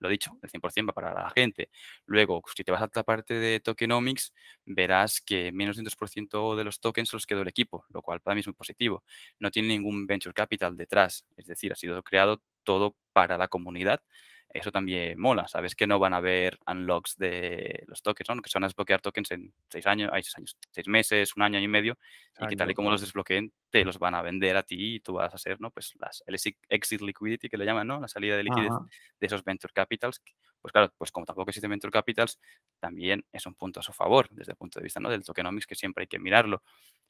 [0.00, 1.70] lo dicho, el 100% va para la gente.
[2.06, 4.32] Luego, si te vas a la parte de tokenomics,
[4.64, 8.20] verás que menos de un 2% de los tokens los quedó el equipo, lo cual
[8.20, 9.04] para mí es muy positivo.
[9.38, 14.02] No tiene ningún venture capital detrás, es decir, ha sido creado todo para la comunidad
[14.50, 15.46] eso también mola.
[15.46, 18.42] Sabes que no van a haber unlocks de los tokens, ¿no?
[18.42, 21.42] Que se van a desbloquear tokens en seis años, hay seis años, seis meses, un
[21.42, 21.98] año, y medio,
[22.40, 25.00] y que tal y como los desbloqueen, te los van a vender a ti y
[25.00, 25.70] tú vas a ser, ¿no?
[25.70, 26.36] Pues las, el
[26.68, 28.00] exit liquidity que le llaman, ¿no?
[28.00, 28.72] La salida de liquidez
[29.20, 30.22] de esos venture capitals.
[30.60, 32.38] Pues claro, pues como tampoco existen venture capitals,
[32.80, 35.08] también es un punto a su favor desde el punto de vista ¿no?
[35.10, 36.62] del tokenomics, que siempre hay que mirarlo.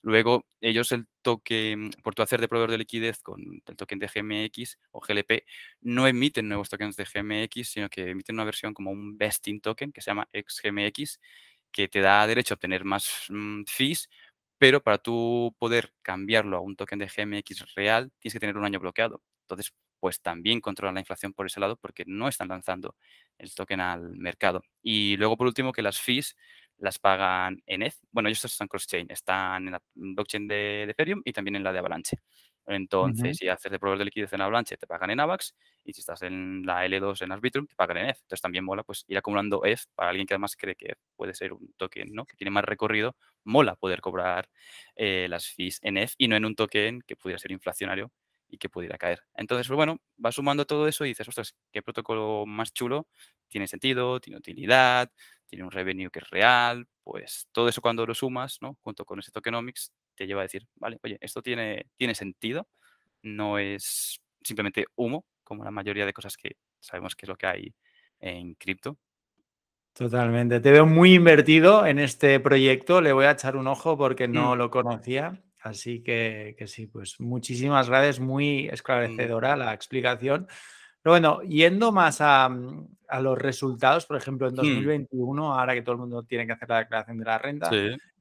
[0.03, 4.09] Luego, ellos el token, por tu hacer de proveedor de liquidez con el token de
[4.09, 5.45] GMX o GLP,
[5.81, 9.91] no emiten nuevos tokens de GMX, sino que emiten una versión como un vesting token
[9.93, 11.19] que se llama XGMX,
[11.73, 14.09] que te da derecho a obtener más mm, fees,
[14.59, 18.65] pero para tú poder cambiarlo a un token de GMX real, tienes que tener un
[18.65, 19.23] año bloqueado.
[19.43, 22.97] Entonces, pues también controlan la inflación por ese lado porque no están lanzando
[23.39, 24.63] el token al mercado.
[24.83, 26.37] Y luego, por último, que las fees
[26.79, 27.97] las pagan en ETH.
[28.11, 31.81] Bueno, ellos están cross-chain, están en la blockchain de, Ethereum y también en la de
[31.81, 32.19] Avalanche.
[32.67, 36.01] Entonces, si haces de proveedor de liquidez en Avalanche, te pagan en AVAX, y si
[36.01, 38.19] estás en la L2 en Arbitrum, te pagan en ETH.
[38.19, 41.55] Entonces, también mola pues ir acumulando ETH para alguien que además cree que puede ser
[41.55, 42.27] un token ¿no?
[42.27, 43.17] que tiene más recorrido.
[43.45, 44.51] Mola poder cobrar
[44.97, 48.13] eh, las fees en ETH y no en un token que pudiera ser inflacionario
[48.49, 49.23] y que pudiera caer.
[49.35, 53.09] Entonces, pues bueno, vas sumando todo eso y dices, ostras, qué protocolo más chulo,
[53.49, 55.11] tiene sentido, tiene utilidad,
[55.47, 58.77] tiene un revenue que es real, pues todo eso cuando lo sumas, ¿no?
[58.83, 62.69] Junto con ese tokenomics, te lleva a decir, vale, oye, esto tiene, tiene sentido,
[63.23, 67.47] no es simplemente humo, como la mayoría de cosas que sabemos que es lo que
[67.47, 67.75] hay
[68.21, 68.99] en cripto.
[69.93, 70.61] Totalmente.
[70.61, 73.01] Te veo muy invertido en este proyecto.
[73.01, 74.59] Le voy a echar un ojo porque no mm.
[74.59, 75.43] lo conocía.
[75.61, 78.21] Así que, sí, pues muchísimas gracias.
[78.21, 80.47] Muy esclarecedora la explicación.
[81.03, 82.89] Pero bueno, yendo más a, mm,
[83.21, 86.79] los resultados, por ejemplo, en 2021, ahora que todo el mundo tiene que hacer la
[86.79, 87.71] declaración de la renta,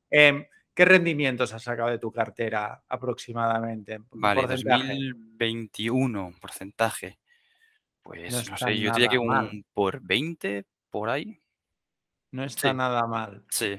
[0.10, 4.00] em, ¿qué rendimientos has sacado de tu cartera aproximadamente?
[4.12, 7.20] Vale, 2021, porcentaje.
[8.02, 11.40] Pues no, sé, yo diría que un por 20, por ahí.
[12.32, 13.44] No está nada mal.
[13.50, 13.78] Sí.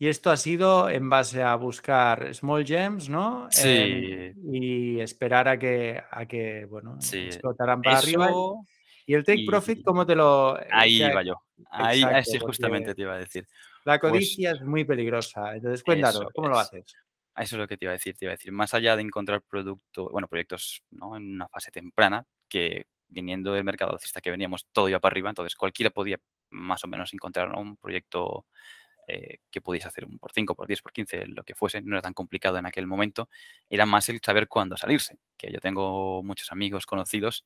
[0.00, 3.48] Y esto ha sido en base a buscar small gems, ¿no?
[3.62, 4.32] Em, sí.
[4.52, 8.30] y esperar a que, a que bueno, explotaran para arriba.
[9.06, 10.60] Y el take profit, ¿cómo te lo...?
[10.60, 11.34] Eh, ahí iba yo.
[11.70, 13.46] Ahí, sí, justamente te iba a decir.
[13.84, 15.54] La pues codicia es muy peligrosa.
[15.54, 16.84] Entonces, cuéntanos, ¿cómo lo haces?
[17.34, 18.16] Eso es lo que te iba a decir.
[18.16, 21.16] Te iba a decir, más allá de encontrar producto, bueno, proyectos ¿no?
[21.16, 25.30] en una fase temprana, que viniendo del mercado alcista que veníamos todo iba para arriba,
[25.30, 26.18] entonces cualquiera podía
[26.50, 28.46] más o menos encontrar un proyecto
[29.08, 31.94] eh, que pudiese hacer un por 5, por 10, por 15, lo que fuese, no
[31.96, 33.28] era tan complicado en aquel momento,
[33.70, 37.44] era más el saber cuándo salirse, que yo tengo muchos amigos conocidos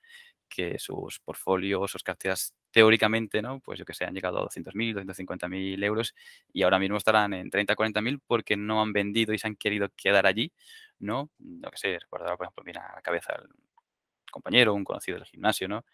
[0.48, 3.60] que sus portfolios, sus carteras teóricamente, ¿no?
[3.60, 6.14] Pues yo que sé, han llegado a 200.000, 250.000 euros
[6.52, 9.88] y ahora mismo estarán en 30, 40.000 porque no han vendido y se han querido
[9.96, 10.52] quedar allí,
[10.98, 11.30] ¿no?
[11.38, 13.48] Lo que sé, recuerdo, por ejemplo, mira a la cabeza el
[14.30, 15.84] compañero, un conocido del gimnasio, ¿no?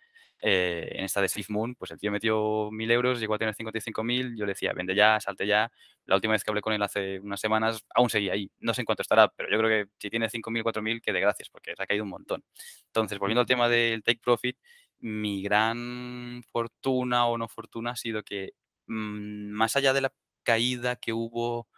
[0.41, 3.55] Eh, en esta de Steve Moon, pues el tío metió mil euros, llegó a tener
[3.55, 5.71] 55.000, yo le decía, vende ya, salte ya.
[6.07, 8.51] La última vez que hablé con él hace unas semanas, aún seguía ahí.
[8.61, 11.21] No sé en cuánto estará, pero yo creo que si tiene 5.000, 4.000, que de
[11.21, 12.45] gracias, porque se ha caído un montón.
[12.87, 14.57] Entonces, volviendo al tema del take profit,
[15.01, 18.53] mi gran fortuna o no fortuna ha sido que
[18.87, 21.69] mm, más allá de la caída que hubo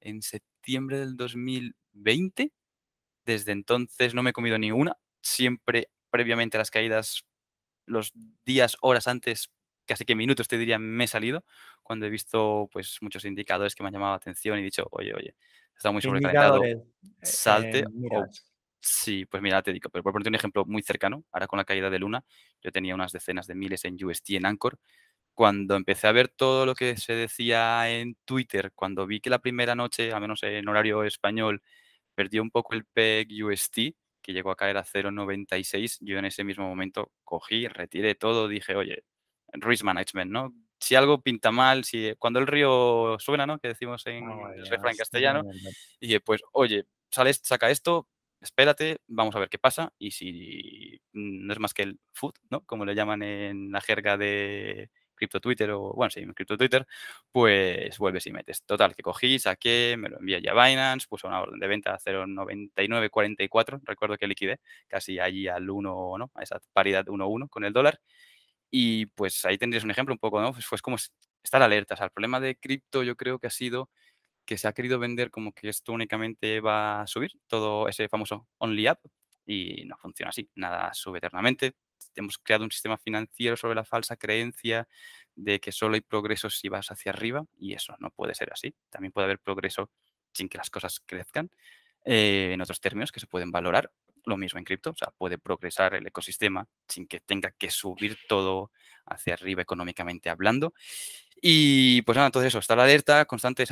[0.00, 2.52] en septiembre del 2020,
[3.24, 7.24] desde entonces no me he comido ni una, siempre previamente las caídas,
[7.86, 8.12] los
[8.44, 9.50] días, horas antes,
[9.86, 11.44] casi que minutos te diría, me he salido,
[11.82, 14.86] cuando he visto pues muchos indicadores que me han llamado la atención y he dicho,
[14.90, 15.36] oye, oye,
[15.76, 18.26] está muy ¿Qué sobrecalentado, indicadores, eh, eh, salte o
[18.80, 21.64] sí, pues mira, te digo, pero por ponerte un ejemplo muy cercano, ahora con la
[21.64, 22.24] caída de Luna,
[22.62, 24.78] yo tenía unas decenas de miles en USD en Anchor.
[25.34, 29.40] Cuando empecé a ver todo lo que se decía en Twitter, cuando vi que la
[29.40, 31.62] primera noche, al menos en horario español,
[32.14, 33.94] perdió un poco el PEG USD,
[34.26, 38.74] que llegó a caer a 0,96, yo en ese mismo momento cogí, retiré todo, dije,
[38.74, 39.04] oye,
[39.52, 40.52] risk management, ¿no?
[40.80, 43.60] Si algo pinta mal, si cuando el río suena, ¿no?
[43.60, 45.42] Que decimos en Oh, el refrán castellano,
[46.00, 48.08] y dije, pues, oye, sale, saca esto,
[48.40, 52.62] espérate, vamos a ver qué pasa, y si no es más que el food, ¿no?
[52.66, 56.86] Como le llaman en la jerga de cripto Twitter o, bueno, sí, cripto Twitter,
[57.32, 58.62] pues vuelves y metes.
[58.64, 61.94] Total, que cogí, saqué, me lo envié ya a Binance, puso una orden de venta
[61.94, 66.30] a 0,9944, recuerdo que liquidé casi allí al 1, ¿no?
[66.34, 68.00] A esa paridad 1-1 con el dólar.
[68.70, 70.52] Y pues ahí tendrías un ejemplo un poco, ¿no?
[70.52, 71.94] Pues, pues como es- estar alerta.
[71.94, 73.90] O sea, el problema de cripto yo creo que ha sido
[74.46, 78.48] que se ha querido vender como que esto únicamente va a subir, todo ese famoso
[78.58, 78.98] only up,
[79.46, 81.74] y no funciona así, nada sube eternamente.
[82.16, 84.88] Hemos creado un sistema financiero sobre la falsa creencia
[85.34, 88.74] de que solo hay progreso si vas hacia arriba, y eso no puede ser así.
[88.90, 89.90] También puede haber progreso
[90.32, 91.50] sin que las cosas crezcan.
[92.04, 93.90] eh, en otros términos que se pueden valorar,
[94.26, 98.18] lo mismo en cripto, o sea, puede progresar el ecosistema sin que tenga que subir
[98.28, 98.70] todo
[99.06, 100.74] hacia arriba económicamente hablando.
[101.40, 103.64] Y pues nada, entonces eso, estar alerta, constante,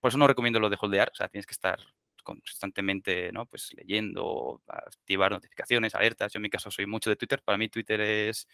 [0.00, 1.78] por eso no recomiendo lo de holdear, o sea, tienes que estar
[2.22, 3.46] constantemente, ¿no?
[3.46, 6.32] Pues leyendo, activar notificaciones, alertas.
[6.32, 8.48] Yo en mi caso soy mucho de Twitter, para mí Twitter es,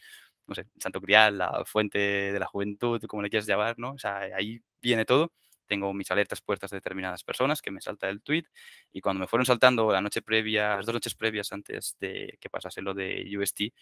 [0.46, 3.92] no sé, santo grial, la fuente de la juventud, como le quieras llamar, ¿no?
[3.92, 5.32] O sea, ahí viene todo.
[5.66, 8.44] Tengo mis alertas puestas de determinadas personas que me salta el tweet
[8.92, 12.50] y cuando me fueron saltando la noche previa, las dos noches previas antes de que
[12.50, 13.72] pasase lo de UST,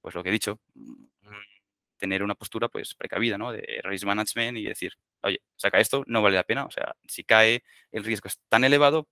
[0.00, 0.60] pues lo que he dicho,
[1.98, 3.52] tener una postura pues precavida, ¿no?
[3.52, 6.64] De risk management y decir, oye, saca esto, no vale la pena.
[6.64, 9.08] O sea, si cae el riesgo es tan elevado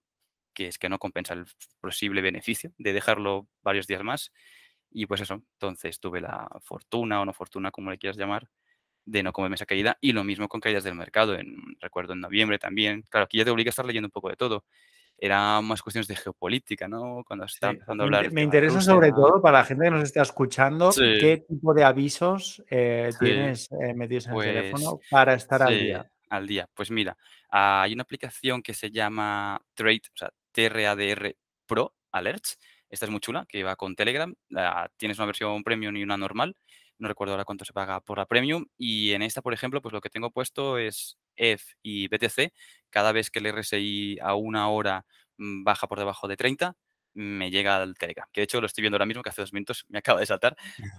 [0.56, 1.44] que es que no compensa el
[1.80, 4.32] posible beneficio de dejarlo varios días más.
[4.90, 8.48] Y pues eso, entonces tuve la fortuna o no fortuna, como le quieras llamar,
[9.04, 9.98] de no comerme esa caída.
[10.00, 11.34] Y lo mismo con caídas del mercado.
[11.34, 13.02] En, recuerdo en noviembre también.
[13.10, 14.64] Claro, aquí ya te obliga a estar leyendo un poco de todo.
[15.18, 17.22] Era más cuestiones de geopolítica, ¿no?
[17.26, 18.92] Cuando Sí, empezando a hablar me interesa Rusia.
[18.92, 23.10] sobre todo para la gente que nos está escuchando, Sí, qué tipo de avisos eh,
[23.12, 23.18] sí.
[23.24, 26.10] tienes eh, metidos en el Pues teléfono para estar al día.
[26.30, 26.68] al día.
[26.74, 27.16] Pues mira,
[27.48, 32.58] hay una aplicación que se llama Trade, o sea, TRADR Pro Alerts.
[32.88, 34.34] Esta es muy chula, que va con Telegram.
[34.96, 36.56] Tienes una versión premium y una normal.
[36.98, 38.64] No recuerdo ahora cuánto se paga por la premium.
[38.78, 42.52] Y en esta, por ejemplo, pues lo que tengo puesto es ETH y BTC.
[42.88, 45.04] Cada vez que el RSI a una hora
[45.36, 46.74] mm, baja por debajo de 30,
[47.12, 48.26] me llega al Telegram.
[48.32, 50.26] Que de hecho lo estoy viendo ahora mismo, que hace dos minutos me acaba de
[50.26, 50.56] saltar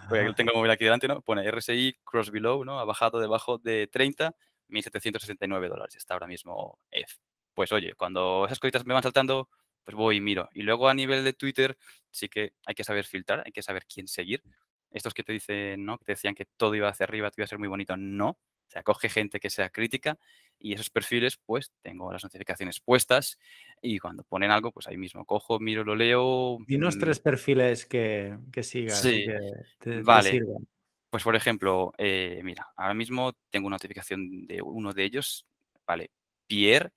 [0.08, 1.22] porque tengo el móvil aquí delante, ¿no?
[1.22, 2.80] Pone RSI cross below, ¿no?
[2.80, 4.36] Ha bajado debajo de 30,
[4.70, 5.96] 1.769 dólares.
[5.96, 7.27] Está ahora mismo ETH.
[7.58, 9.50] Pues oye, cuando esas cositas me van saltando,
[9.84, 10.48] pues voy y miro.
[10.54, 11.76] Y luego a nivel de Twitter,
[12.12, 14.43] sí que hay que saber filtrar, hay que saber quién seguir.
[14.91, 15.98] Estos que te dicen, ¿no?
[15.98, 17.98] Que te decían que todo iba hacia arriba, todo iba a ser muy bonito.
[17.98, 18.30] No.
[18.30, 20.20] O sea, coge gente que sea crítica
[20.60, 23.39] y esos perfiles, pues tengo las notificaciones puestas
[23.82, 26.60] y cuando ponen algo, pues ahí mismo cojo, miro, lo leo.
[26.67, 29.39] Dinos mm, tres perfiles que, que sigas Sí, que
[29.80, 30.30] te, te vale.
[30.30, 30.67] sirvan.
[31.10, 35.48] Pues, por ejemplo, eh, mira, ahora mismo tengo una notificación de uno de ellos,
[35.88, 36.12] ¿vale?
[36.46, 36.91] Pierre,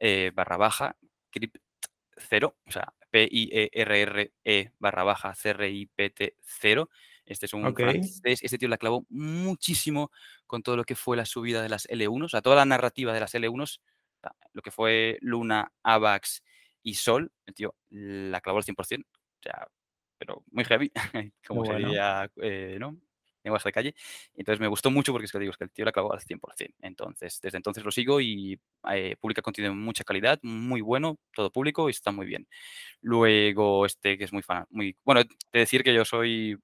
[0.00, 0.96] eh, barra baja,
[1.30, 1.58] crypt
[2.18, 6.88] 0, o sea, P-I-E-R-R-E barra baja C-R-I-P-T 0.
[7.26, 7.80] Este es un Ok.
[7.80, 10.10] francés, este tío la clavó muchísimo
[10.46, 13.12] con todo lo que fue la subida de las L1, o sea, toda la narrativa
[13.12, 16.42] de las L1, o sea, lo que fue Luna, AVAX
[16.82, 19.08] y Sol, el tío la clavó al 100%,
[19.40, 19.66] o sea,
[20.18, 20.92] pero muy heavy,
[21.46, 21.76] como se bueno.
[21.76, 22.96] diría, eh, ¿no?
[23.46, 23.94] Lenguaje de calle.
[24.34, 26.20] Entonces me gustó mucho porque es que digo, es que el tío la clavó al
[26.20, 26.74] 100%.
[26.82, 31.50] Entonces, desde entonces lo sigo y eh, publica contenido de mucha calidad, muy bueno, todo
[31.50, 32.46] público y está muy bien.
[33.00, 36.56] Luego, este que es muy fan, muy, bueno, de decir que yo soy,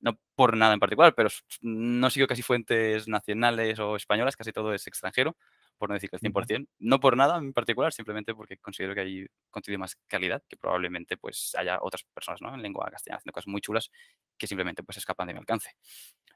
[0.00, 1.28] no por nada en particular, pero
[1.62, 5.36] no sigo casi fuentes nacionales o españolas, casi todo es extranjero,
[5.78, 6.48] por no decir que el Ujú.
[6.48, 10.42] 100%, no por nada en particular, simplemente porque considero que hay contenido de más calidad,
[10.48, 12.54] que probablemente pues haya otras personas, ¿no?
[12.54, 13.90] En lengua castellana haciendo cosas muy chulas
[14.36, 15.70] que simplemente pues escapan de mi alcance.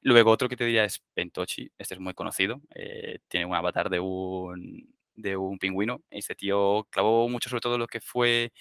[0.02, 3.88] Luego otro que te diría es Pentochi, este es muy conocido, eh, tiene un avatar
[3.88, 6.02] de un, de un pingüino.
[6.10, 8.52] Este tío clavó mucho sobre todo lo que fue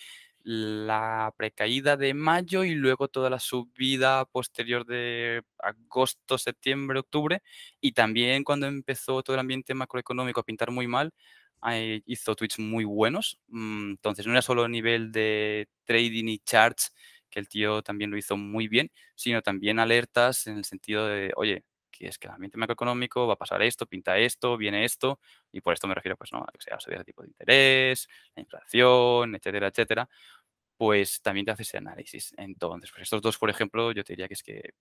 [0.43, 7.41] la precaída de mayo y luego toda la subida posterior de agosto, septiembre, octubre.
[7.79, 11.11] Y también cuando empezó todo el ambiente macroeconómico a pintar muy mal,
[12.05, 13.39] hizo tweets muy buenos.
[13.47, 16.93] Mm, Entonces no era solo a nivel de trading y charts
[17.31, 21.31] que el tío también lo hizo muy bien, sino también alertas en el sentido de,
[21.35, 25.19] oye, que es que el ambiente macroeconómico va a pasar esto, pinta esto, viene esto,
[25.51, 26.39] y por esto me refiero, pues, ¿no?
[26.39, 30.09] A que sea, subida de tipo de interés, la inflación, etcétera, etcétera,
[30.77, 32.33] pues también te hace ese análisis.
[32.37, 34.73] Entonces, pues estos dos, por ejemplo, yo te diría que es que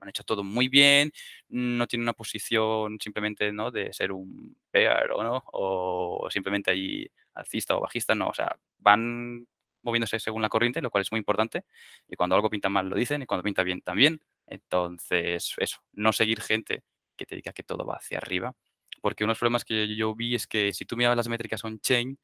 [0.00, 1.12] han hecho todo muy bien,
[1.48, 3.70] no tienen una posición simplemente ¿no?
[3.70, 8.56] de ser un pear o no, o simplemente ahí alcista o bajista, no, o sea,
[8.78, 9.46] van
[9.84, 11.64] moviéndose según la corriente, lo cual es muy importante,
[12.08, 16.12] y cuando algo pinta mal lo dicen, y cuando pinta bien también, entonces eso, no
[16.12, 16.82] seguir gente
[17.16, 18.54] que te diga que todo va hacia arriba,
[19.00, 22.18] porque unos problemas que yo vi es que si tú mirabas las métricas on-chain,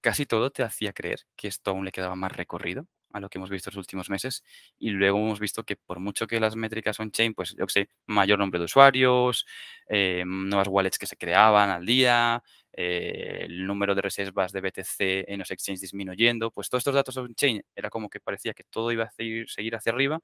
[0.00, 3.38] casi todo te hacía creer que esto aún le quedaba más recorrido, a lo que
[3.38, 4.44] hemos visto en los últimos meses.
[4.78, 7.88] Y luego hemos visto que por mucho que las métricas on-chain, pues yo que sé,
[8.06, 9.46] mayor nombre de usuarios,
[9.88, 12.42] eh, nuevas wallets que se creaban al día,
[12.72, 17.16] eh, el número de reservas de BTC en los exchanges disminuyendo, pues todos estos datos
[17.16, 20.20] on-chain era como que parecía que todo iba a seguir, hacia arriba,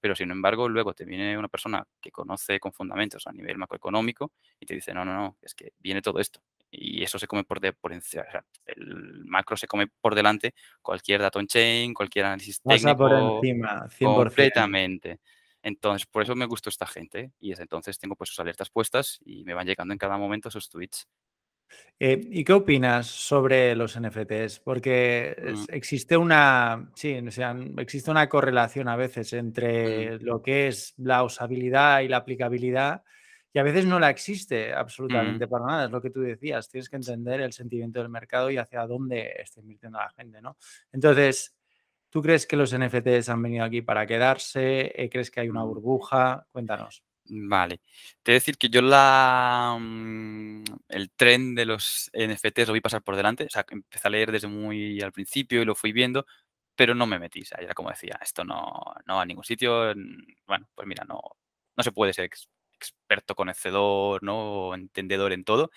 [0.00, 4.32] pero sin embargo luego te viene una persona que conoce con fundamentos a nivel macroeconómico
[4.58, 6.40] y te dice, no, no, no, es que viene todo esto
[6.70, 8.24] y eso se come por, de, por encima.
[8.28, 12.96] O sea, el macro se come por delante cualquier dato on-chain, cualquier análisis técnico.
[12.96, 14.14] por encima, 100%.
[14.14, 15.20] Completamente.
[15.62, 19.18] Entonces, por eso me gustó esta gente y desde entonces tengo pues sus alertas puestas
[19.24, 21.06] y me van llegando en cada momento sus tweets.
[21.98, 24.60] Eh, ¿Y qué opinas sobre los NFTs?
[24.60, 30.42] Porque Mm, existe una, sí, o sea, existe una correlación a veces mm, entre lo
[30.42, 33.02] que es la usabilidad y la aplicabilidad,
[33.52, 34.78] y a veces no la existe mm.
[34.78, 38.50] absolutamente para nada, es lo que tú decías, tienes que entender el sentimiento del mercado
[38.50, 40.56] y hacia dónde está invirtiendo la gente, ¿no?
[40.92, 41.56] Entonces,
[42.10, 44.92] ¿tú crees que los NFTs han venido aquí para quedarse?
[44.94, 45.68] Eh, ¿Crees que hay una mm.
[45.68, 46.46] burbuja?
[46.52, 47.02] Cuéntanos.
[47.32, 47.80] Vale.
[48.22, 52.80] Te voy a decir que yo la, mm, el tren de los NFTs lo vi
[52.80, 53.44] pasar por delante.
[53.44, 56.26] O sea, empecé a leer desde muy al principio y lo fui viendo,
[56.74, 57.42] pero no me metí.
[57.42, 59.94] O sea, era como decía, esto no, no va a ningún sitio.
[59.94, 61.20] mm, Bueno, pues mira, no,
[61.76, 62.48] no se puede ser ex-
[62.80, 64.74] experto, conocedor, ¿no?
[64.74, 65.70] Entendedor en todo.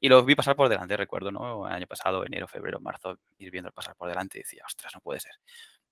[0.00, 1.66] Y lo vi pasar por delante, recuerdo, ¿no?
[1.66, 5.00] El año pasado, enero, febrero, marzo, ir viendo pasar por delante y decía, ostras, no
[5.00, 5.32] puede ser.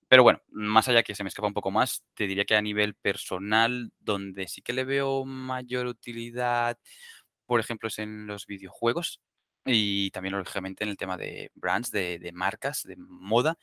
[0.07, 2.61] Pero bueno, más allá que se me escapa un poco más, te diría que a
[2.61, 6.79] nivel personal, donde sí que le veo mayor utilidad,
[7.45, 9.21] por ejemplo, es en los videojuegos
[9.65, 13.57] y también, lógicamente, en el tema de brands, de, marcas, de moda.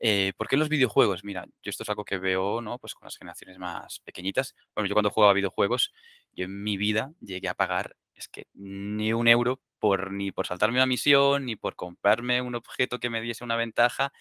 [0.00, 1.24] Eh, ¿por qué los videojuegos?
[1.24, 2.78] Mira, yo esto es algo que veo, ¿no?
[2.78, 4.54] Pues con las generaciones más pequeñitas.
[4.74, 5.92] Bueno, yo cuando jugaba videojuegos,
[6.32, 10.46] yo en mi vida llegué a pagar, es que ni un euro por, ni por
[10.46, 14.12] saltarme una misión, ni por comprarme un objeto que me diese una ventaja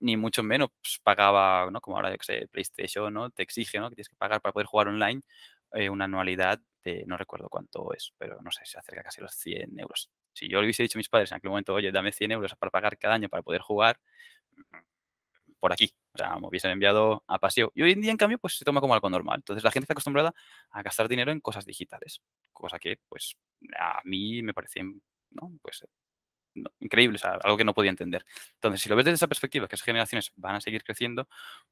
[0.00, 1.80] ni mucho menos pues, pagaba, ¿no?
[1.80, 3.30] Como ahora, que sé, PlayStation, ¿no?
[3.30, 3.88] Te exige, ¿no?
[3.88, 5.22] Que tienes que pagar para poder jugar online
[5.72, 9.24] eh, una anualidad de, no recuerdo cuánto es, pero no sé, se acerca casi a
[9.24, 10.10] los 100 euros.
[10.36, 12.54] Si yo le hubiese dicho a mis padres en aquel momento, oye, dame 100 euros
[12.56, 13.98] para pagar cada año para poder jugar,
[15.60, 15.92] por aquí.
[16.14, 17.72] O sea, me hubiesen enviado a paseo.
[17.74, 19.38] Y hoy en día, en cambio, pues se toma como algo normal.
[19.38, 20.34] Entonces la gente está acostumbrada
[20.70, 22.20] a gastar dinero en cosas digitales.
[22.52, 23.36] Cosa que, pues,
[23.78, 24.82] a mí me parece,
[25.30, 25.52] ¿no?
[25.62, 25.84] Pues
[26.80, 28.24] increíble, o algo que no podía entender.
[28.54, 31.28] Entonces, si lo ves desde esa perspectiva, que esas generaciones van a seguir creciendo,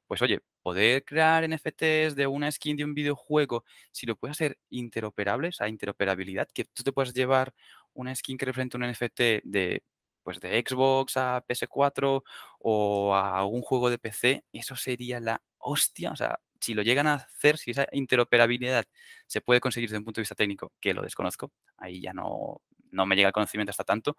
[0.07, 4.59] pues oye, poder crear NFTs de una skin de un videojuego, si lo puedes hacer
[4.69, 7.53] interoperable, esa interoperabilidad, que tú te puedas llevar
[7.95, 9.83] una skin que represente un NFT de,
[10.23, 12.23] pues de Xbox a PS4
[12.59, 17.07] o a algún juego de PC, eso sería la hostia, o sea, si lo llegan
[17.07, 18.85] a hacer, si esa interoperabilidad
[19.27, 22.61] se puede conseguir desde un punto de vista técnico, que lo desconozco, ahí ya no,
[22.91, 24.17] no me llega el conocimiento hasta tanto,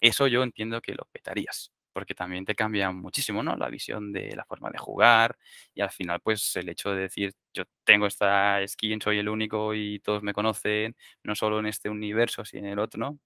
[0.00, 3.56] eso yo entiendo que lo petarías, porque también te cambia muchísimo, ¿no?
[3.56, 5.36] La visión de la forma de jugar
[5.74, 9.74] y al final, pues el hecho de decir, yo tengo esta skin, soy el único
[9.74, 13.18] y todos me conocen, no solo en este universo, sino en el otro, ¿no?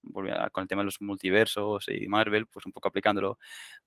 [0.51, 3.37] Con el tema de los multiversos y Marvel, pues un poco aplicándolo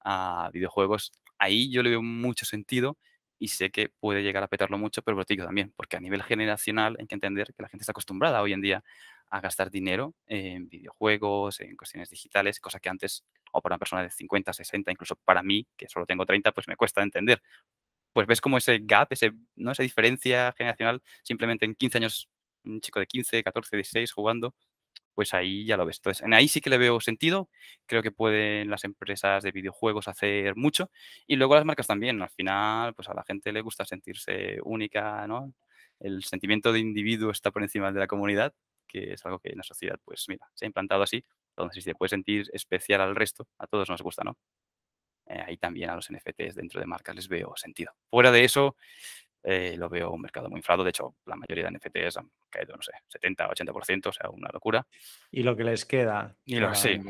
[0.01, 2.99] a videojuegos, ahí yo le veo mucho sentido
[3.39, 6.23] y sé que puede llegar a petarlo mucho, pero lo digo también, porque a nivel
[6.25, 8.83] generacional hay que entender que la gente está acostumbrada hoy en día
[9.31, 14.03] a gastar dinero en videojuegos, en cuestiones digitales, cosa que antes, o para una persona
[14.03, 17.43] de 50, 60, incluso para mí, que solo tengo 30, pues me cuesta entender.
[18.13, 19.73] Pues ves como ese gap, ese, ¿no?
[19.73, 22.29] esa diferencia generacional, simplemente en 15 años,
[22.65, 24.55] un chico de 15, 14, 16 jugando,
[25.19, 25.97] pues ahí ya lo ves.
[25.99, 27.51] Entonces, en ahí sí que le veo sentido.
[27.87, 30.93] Creo que pueden las empresas de videojuegos hacer mucho.
[31.27, 32.23] Y luego las marcas también.
[32.23, 35.53] Al final, pues a la gente le gusta sentirse única, ¿no?
[35.99, 38.55] El sentimiento de individuo está por encima de la comunidad,
[38.89, 41.25] que es algo que en la sociedad, pues mira, se ha implantado así.
[41.51, 44.37] Entonces, si se puede sentir especial al resto, a todos nos gusta, ¿no?
[45.27, 47.93] Eh, ahí también a los NFTs dentro de marcas les veo sentido.
[48.11, 48.77] Fuera de eso,
[49.43, 50.83] eh, lo veo un mercado muy inflado.
[50.83, 54.49] De hecho, la mayoría de NFTs han caído, no sé, 70, 80%, o sea, una
[54.53, 54.87] locura.
[55.31, 57.01] Y lo que les queda, Y lo que sí.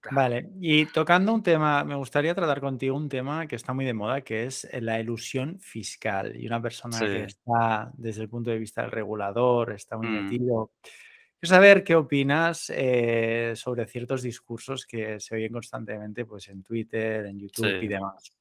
[0.00, 0.16] Claro.
[0.16, 3.94] Vale, y tocando un tema, me gustaría tratar contigo un tema que está muy de
[3.94, 6.34] moda, que es la elusión fiscal.
[6.34, 10.24] Y una persona que está desde el punto de vista del regulador, está muy Mm,
[10.24, 10.72] metido.
[11.38, 17.26] Quiero saber qué opinas eh, sobre ciertos discursos que se oyen constantemente pues, en Twitter,
[17.26, 18.32] en YouTube y demás.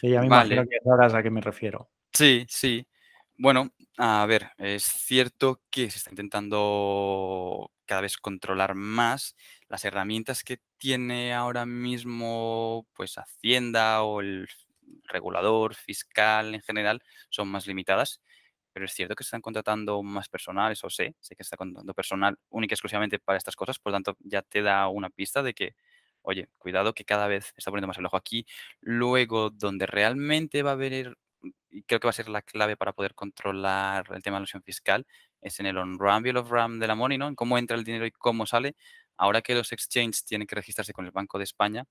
[0.00, 0.68] Que ya me imagino Vale.
[0.68, 1.90] que sabrás a qué me refiero.
[2.12, 2.84] Sí, sí.
[3.38, 9.36] Bueno, a ver, es cierto que se está intentando cada vez controlar más
[9.68, 14.48] las herramientas que tiene ahora mismo, pues Hacienda o el
[15.04, 18.20] regulador fiscal en general son más limitadas,
[18.72, 21.94] pero es cierto que se están contratando más personal, eso sé, sé que está contratando
[21.94, 25.42] personal única y exclusivamente para estas cosas, por lo tanto ya te da una pista
[25.42, 25.74] de que,
[26.22, 28.46] oye, cuidado que cada vez está poniendo más el ojo aquí.
[28.80, 31.16] Luego, donde realmente va a haber
[31.70, 34.42] y creo que va a ser la clave para poder controlar el tema de la
[34.42, 35.06] ilusión fiscal,
[35.40, 37.28] es en el on-ramp of RAM de la money, ¿no?
[37.28, 38.74] En cómo entra el dinero y cómo sale.
[39.16, 41.84] Ahora que los exchanges tienen que registrarse con el Banco de España,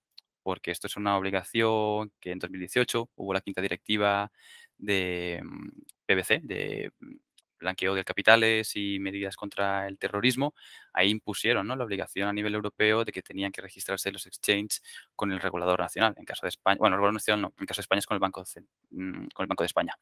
[0.43, 4.31] porque esto es una obligación que en 2018 hubo la quinta directiva
[4.77, 5.69] de mm,
[6.05, 7.15] PBC, de mm,
[7.59, 10.53] blanqueo de capitales y medidas contra el terrorismo,
[10.93, 14.83] ahí impusieron la obligación a nivel europeo de que tenían que registrarse los exchanges
[15.15, 16.13] con el regulador nacional.
[16.17, 18.15] En caso de España, bueno, el regulador nacional no, en caso de España es con
[18.15, 19.95] el Banco, Cen- mm, con el Banco de España.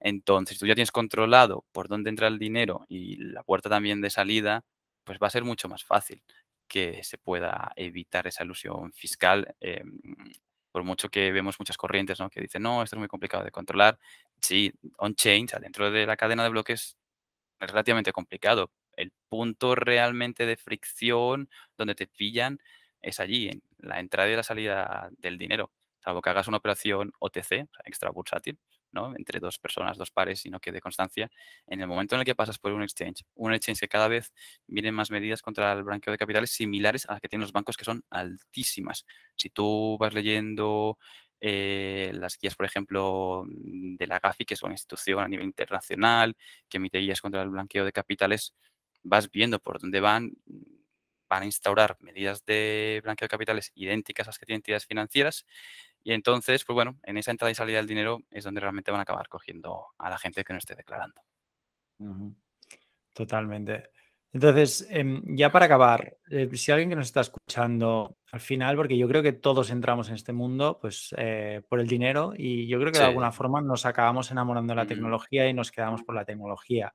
[0.00, 4.00] Entonces, si tú ya tienes controlado por dónde entra el dinero y la puerta también
[4.00, 4.64] de salida,
[5.04, 6.22] pues va a ser mucho más fácil
[6.72, 9.54] que se pueda evitar esa ilusión fiscal.
[9.60, 9.82] eh,
[10.72, 12.30] por mucho que vemos muchas corrientes ¿no?
[12.30, 13.98] que dicen, no, esto es muy complicado de controlar.
[14.40, 16.96] Sí, on-chain, dentro de la cadena de bloques,
[17.60, 18.72] es relativamente complicado.
[18.96, 22.58] El punto realmente de fricción donde te pillan
[23.02, 25.70] es allí, en la entrada y la salida del dinero.
[26.02, 28.58] Salvo que hagas una operación OTC, extra bursátil,
[28.90, 29.14] ¿no?
[29.16, 31.30] Entre dos personas, dos pares y no quede constancia.
[31.66, 34.32] En el momento en el que pasas por un exchange, un exchange que cada vez
[34.66, 37.76] vienen más medidas contra el blanqueo de capitales similares a las que tienen los bancos
[37.76, 39.06] que son altísimas.
[39.36, 40.98] Si tú vas leyendo
[41.40, 46.36] eh, las guías, por ejemplo, de la GAFI, que es una institución a nivel internacional,
[46.68, 48.54] que emite guías contra el blanqueo de capitales,
[49.02, 50.32] vas viendo por dónde van,
[51.28, 55.46] van a instaurar medidas de blanqueo de capitales idénticas a las que tienen entidades financieras
[56.04, 59.00] y entonces, pues bueno, en esa entrada y salida del dinero es donde realmente van
[59.00, 61.20] a acabar cogiendo a la gente que no esté declarando.
[63.12, 63.90] Totalmente.
[64.34, 68.96] Entonces, em, ya para acabar, eh, si alguien que nos está escuchando al final, porque
[68.96, 72.80] yo creo que todos entramos en este mundo, pues eh, por el dinero y yo
[72.80, 76.02] creo que de alguna forma nos acabamos enamorando de la Mm, tecnología y nos quedamos
[76.02, 76.94] por la tecnología.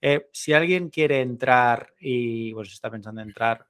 [0.00, 3.64] Eh, si alguien quiere entrar y pues está pensando en entrar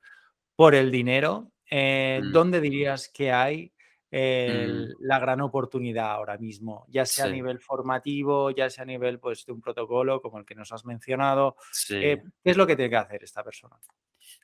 [0.57, 3.75] por el dinero, mm, ¿dónde dirías que hay
[4.13, 6.85] mm, la gran oportunidad ahora mismo?
[6.89, 10.45] Ya sea a nivel formativo, ya sea a nivel pues, de un protocolo como el
[10.45, 11.57] que nos has mencionado.
[11.73, 11.97] sí.
[11.97, 13.77] Eh, ¿qué es lo que tiene que hacer esta persona?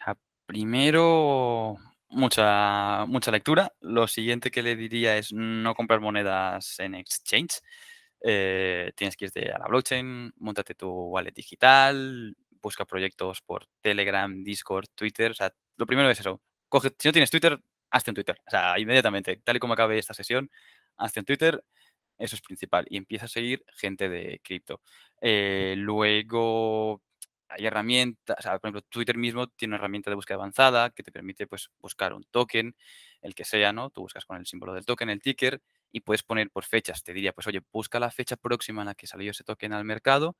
[0.07, 0.17] Ah,
[0.47, 1.77] primero,
[2.09, 3.73] mucha, mucha lectura.
[3.81, 7.61] Lo siguiente que le diría es no comprar monedas en exchange.
[8.21, 14.43] Eh, tienes que irte a la blockchain, montate tu wallet digital, busca proyectos por Telegram,
[14.43, 15.31] Discord, Twitter.
[15.31, 16.41] O sea, lo primero es eso.
[16.69, 17.59] Coge, si no tienes Twitter,
[17.91, 18.37] hazte un Twitter.
[18.47, 20.51] O sea, inmediatamente, tal y como acabe esta sesión,
[20.97, 21.63] hazte un Twitter.
[22.19, 22.87] Eso es principal.
[22.91, 24.81] Y empieza a seguir gente de cripto.
[25.21, 27.03] Eh, luego
[27.49, 31.03] hay herramientas, o sea, por ejemplo, Twitter mismo tiene una herramienta de búsqueda avanzada que
[31.03, 32.77] te permite pues, buscar un token,
[33.23, 33.91] el que sea, ¿no?
[33.91, 35.61] Tú buscas con el símbolo del token, el ticker,
[35.91, 37.03] y puedes poner por fechas.
[37.03, 39.85] Te diría, pues oye, busca la fecha próxima en la que salió ese token al
[39.85, 40.37] mercado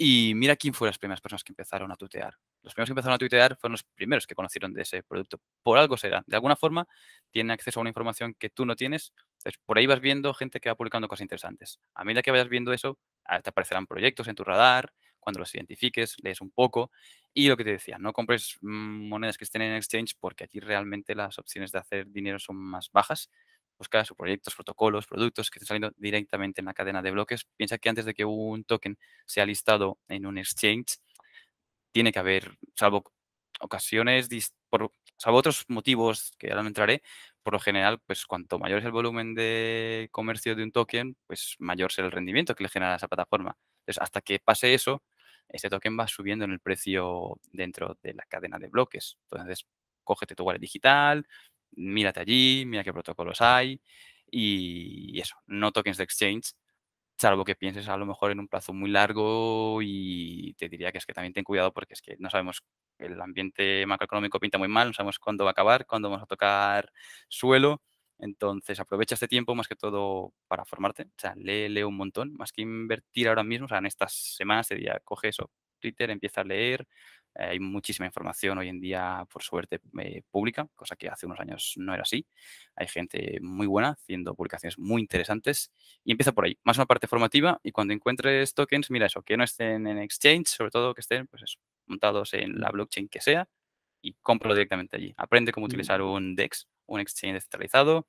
[0.00, 2.34] y mira quién fueron las primeras personas que empezaron a tuitear.
[2.62, 5.40] Los primeros que empezaron a tuitear fueron los primeros que conocieron de ese producto.
[5.62, 6.22] Por algo será.
[6.24, 6.86] De alguna forma
[7.32, 9.12] tienen acceso a una información que tú no tienes.
[9.38, 11.80] Entonces, por ahí vas viendo gente que va publicando cosas interesantes.
[11.94, 14.92] A medida que vayas viendo eso, ah, te aparecerán proyectos en tu radar.
[15.18, 16.92] Cuando los identifiques, lees un poco.
[17.34, 20.60] Y lo que te decía, no compres mm, monedas que estén en exchange porque aquí
[20.60, 23.30] realmente las opciones de hacer dinero son más bajas
[23.78, 27.46] busca sus proyectos, protocolos, productos que estén saliendo directamente en la cadena de bloques.
[27.56, 30.98] Piensa que antes de que un token sea listado en un exchange,
[31.92, 33.04] tiene que haber, salvo
[33.60, 34.28] ocasiones,
[34.68, 37.02] por, salvo otros motivos que ahora no entraré,
[37.42, 41.56] por lo general, pues cuanto mayor es el volumen de comercio de un token, pues
[41.58, 43.56] mayor será el rendimiento que le genera esa plataforma.
[43.80, 45.02] Entonces, hasta que pase eso,
[45.48, 49.16] ese token va subiendo en el precio dentro de la cadena de bloques.
[49.30, 49.66] Entonces,
[50.04, 51.26] cógete tu wallet digital,
[51.72, 53.80] mírate allí, mira qué protocolos hay
[54.30, 56.52] y eso, no tokens de exchange,
[57.18, 60.98] salvo que pienses a lo mejor en un plazo muy largo y te diría que
[60.98, 62.62] es que también ten cuidado porque es que no sabemos,
[62.98, 66.26] el ambiente macroeconómico pinta muy mal, no sabemos cuándo va a acabar, cuándo vamos a
[66.26, 66.92] tocar
[67.28, 67.82] suelo.
[68.20, 72.34] Entonces aprovecha este tiempo más que todo para formarte, o sea, lee, lee un montón,
[72.34, 75.50] más que invertir ahora mismo, o sea, en estas semanas te diría, coge eso,
[75.80, 76.86] Twitter, empieza a leer,
[77.38, 81.74] hay muchísima información hoy en día, por suerte, eh, pública, cosa que hace unos años
[81.76, 82.26] no era así.
[82.74, 85.70] Hay gente muy buena haciendo publicaciones muy interesantes
[86.04, 89.36] y empieza por ahí, más una parte formativa y cuando encuentres tokens, mira eso, que
[89.36, 93.20] no estén en exchange, sobre todo que estén pues eso, montados en la blockchain que
[93.20, 93.48] sea
[94.02, 95.14] y cómpralo directamente allí.
[95.16, 98.08] Aprende cómo utilizar un DEX, un exchange descentralizado,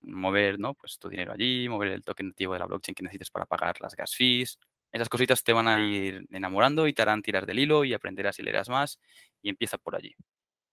[0.00, 0.74] mover ¿no?
[0.74, 3.80] pues tu dinero allí, mover el token nativo de la blockchain que necesites para pagar
[3.80, 4.58] las gas fees.
[4.94, 8.38] Esas cositas te van a ir enamorando y te harán tirar del hilo y aprenderás
[8.38, 9.00] y leerás más
[9.42, 10.14] y empieza por allí.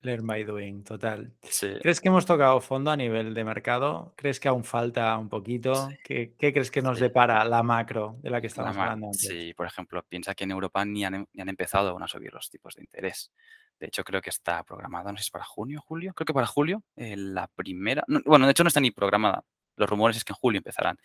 [0.01, 1.33] Learn by doing, total.
[1.81, 4.13] ¿Crees que hemos tocado fondo a nivel de mercado?
[4.15, 5.89] ¿Crees que aún falta un poquito?
[6.03, 9.21] ¿Qué, crees que nos depara la macro de la que estamos hablando antes?
[9.21, 12.31] Sí, por ejemplo, piensa que en Europa ni han, ni han empezado aún a subir
[12.31, 13.31] los tipos de interés.
[13.79, 16.33] De hecho, creo que está programada, no sé si es para junio, julio, creo que
[16.33, 19.43] para julio, eh, la primera, bueno, de hecho no está ni programada,
[19.77, 20.99] los rumores es que en julio empezarán.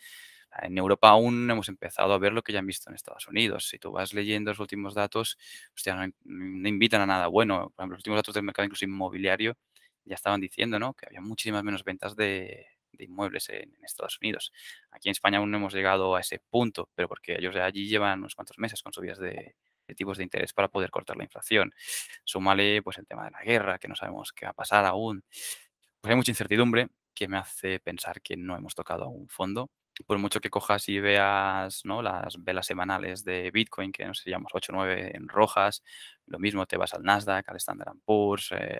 [0.61, 3.67] En Europa aún hemos empezado a ver lo que ya han visto en Estados Unidos.
[3.69, 5.37] Si tú vas leyendo los últimos datos,
[5.75, 7.71] hostia, no, invitan a nada bueno.
[7.75, 9.57] Por ejemplo, los últimos datos del mercado incluso inmobiliario
[10.05, 10.93] ya estaban diciendo ¿no?
[10.93, 12.67] que había muchísimas menos ventas de,
[12.99, 14.51] inmuebles en, Estados Unidos.
[14.91, 18.19] Aquí en España aún no hemos llegado a ese punto, pero porque ellos allí llevan
[18.19, 19.55] unos cuantos meses con subidas de,
[19.95, 21.73] tipos de interés para poder cortar la inflación.
[22.25, 25.23] Súmale pues el tema de la guerra, que no sabemos qué va a pasar aún.
[26.01, 29.69] Pues hay mucha incertidumbre que me hace pensar que no hemos tocado a un fondo.
[30.05, 32.01] Por mucho que cojas y veas ¿no?
[32.01, 35.83] las velas semanales de Bitcoin, que no sé, llamos 8 o 9 en rojas,
[36.25, 38.79] lo mismo te vas al Nasdaq, al Standard Poor's, eh,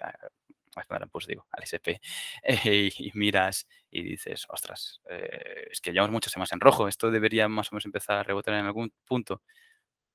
[0.75, 1.99] Standard Poor's digo, al SP,
[2.43, 7.09] eh, y miras y dices, ostras, eh, es que llevamos muchas semanas en rojo, esto
[7.09, 9.41] debería más o menos empezar a rebotar en algún punto.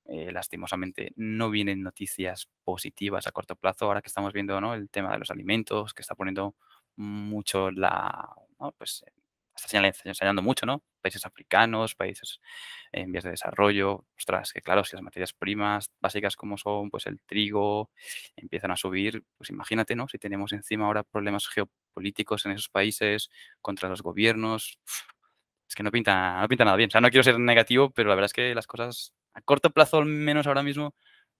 [0.04, 3.86] Lastimosamente no vienen noticias positivas a corto plazo.
[3.86, 4.74] Ahora que estamos viendo ¿no?
[4.74, 6.56] el tema de los alimentos, que está poniendo
[6.96, 8.28] mucho la,
[8.76, 9.12] pues eh,
[9.54, 10.82] está enseñando mucho, ¿no?
[11.02, 12.40] Países africanos, países
[12.92, 14.06] en vías de desarrollo.
[14.16, 17.90] Ostras, que claro, si las materias primas básicas como son pues el trigo
[18.36, 20.08] empiezan a subir, pues imagínate, ¿no?
[20.08, 23.30] Si tenemos encima ahora problemas geopolíticos en esos países
[23.60, 24.78] contra los gobiernos,
[25.68, 26.88] es que no pinta, no pinta nada bien.
[26.88, 29.70] O sea, no quiero ser negativo, pero la verdad es que las cosas a corto
[29.70, 30.94] plazo, al menos ahora mismo,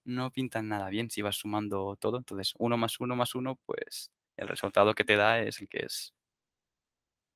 [0.05, 2.17] no pintan nada bien si vas sumando todo.
[2.17, 5.85] Entonces, uno más uno más uno, pues el resultado que te da es el que
[5.85, 6.13] es.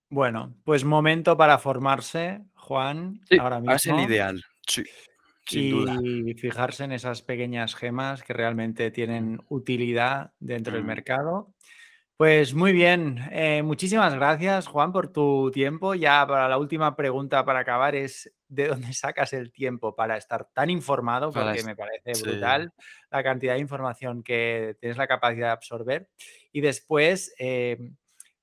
[0.09, 3.75] Bueno, pues momento para formarse, Juan, ahora mismo.
[3.75, 4.83] Es el ideal, sí.
[5.51, 11.53] y fijarse en esas pequeñas gemas que realmente tienen utilidad dentro del mercado
[12.17, 15.93] pues muy bien, eh, muchísimas gracias Juan por tu tiempo.
[15.93, 20.49] Ya para la última pregunta para acabar es ¿de dónde sacas el tiempo para estar
[20.51, 21.31] tan informado?
[21.31, 22.73] Porque me parece brutal
[23.11, 26.09] la cantidad de información que tienes la capacidad de absorber.
[26.51, 27.95] Y después, em,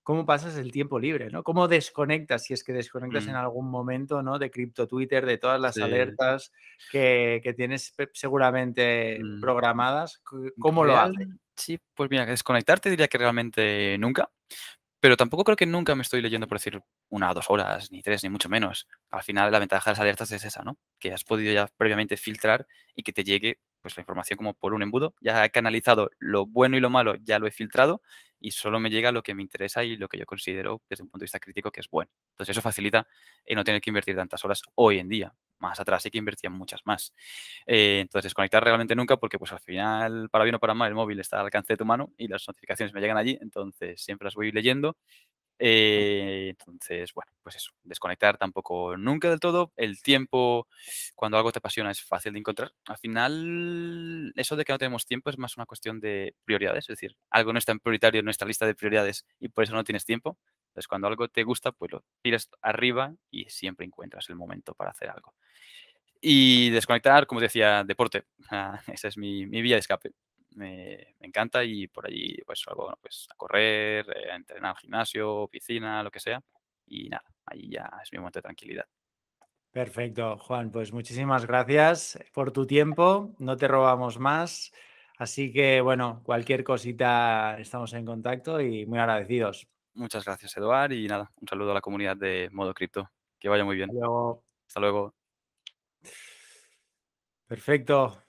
[0.05, 1.31] ¿cómo pasas el tiempo libre?
[1.31, 1.43] ¿no?
[1.43, 3.37] ¿Cómo desconectas, si es que desconectas en mm.
[3.37, 4.39] algún momento ¿no?
[4.39, 6.53] de cripto Twitter, de todas las alertas
[6.93, 9.41] que, tienes seguramente mm.
[9.41, 10.23] programadas?
[10.61, 11.27] ¿Cómo lo haces?
[11.57, 14.29] Sí, pues mira, desconectarte diría que realmente nunca,
[15.01, 16.81] pero tampoco creo que nunca me estoy leyendo por decir
[17.11, 18.89] una o dos horas, ni tres, ni mucho menos.
[19.11, 20.79] Al final la ventaja de las alertas es esa, ¿no?
[20.99, 24.73] Que has podido ya previamente filtrar y que te llegue pues la información como por
[24.73, 25.15] un embudo.
[25.21, 28.01] Ya he canalizado lo bueno y lo malo, ya lo he filtrado
[28.45, 31.09] y solo me llega lo que me interesa y lo que yo considero desde un
[31.09, 32.11] punto de vista crítico que es bueno.
[32.33, 33.07] Entonces eso facilita
[33.43, 35.35] el no tener que invertir tantas horas hoy en día.
[35.61, 37.15] Más atrás sí que invertía muchas más.
[37.67, 40.95] Eh, entonces desconectar realmente nunca porque pues al final, para bien o para mal, el
[40.95, 44.27] móvil está al alcance de tu mano y las notificaciones me llegan allí, entonces siempre
[44.27, 44.99] las voy leyendo
[45.59, 49.73] eh, entonces, bueno, pues eso, desconectar tampoco nunca del todo.
[49.77, 50.67] El tiempo,
[51.15, 52.73] cuando algo te apasiona, es fácil de encontrar.
[52.87, 56.99] Al final, eso de que no tenemos tiempo es más una cuestión de prioridades, es
[56.99, 59.85] decir, algo no está en prioritario en nuestra lista de prioridades y por eso no
[59.85, 60.39] tienes tiempo.
[60.69, 64.91] Entonces, cuando algo te gusta, pues lo tiras arriba y siempre encuentras el momento para
[64.91, 65.35] hacer algo.
[66.21, 68.25] Y desconectar, como decía, deporte.
[68.89, 70.13] esa es mi, mi vía de escape
[70.55, 75.49] me, encanta y por allí pues algo, pues a correr, eh, a entrenar al gimnasio,
[75.49, 76.41] piscina, lo que sea.
[76.87, 78.87] Y nada, ahí ya es mi momento de tranquilidad.
[79.71, 80.71] Perfecto, Juan.
[80.71, 83.35] Pues muchísimas gracias por tu tiempo.
[83.39, 84.73] No te robamos más.
[85.19, 89.67] Así que, bueno, cualquier cosita estamos en contacto y muy agradecidos.
[89.95, 90.93] Muchas gracias, Eduard.
[90.93, 93.11] Y nada, un saludo a la comunidad de Modo Cripto.
[93.39, 93.91] Que vaya muy bien.
[93.91, 94.45] Hasta luego.
[94.67, 95.15] Hasta luego.
[97.47, 98.24] Perfecto.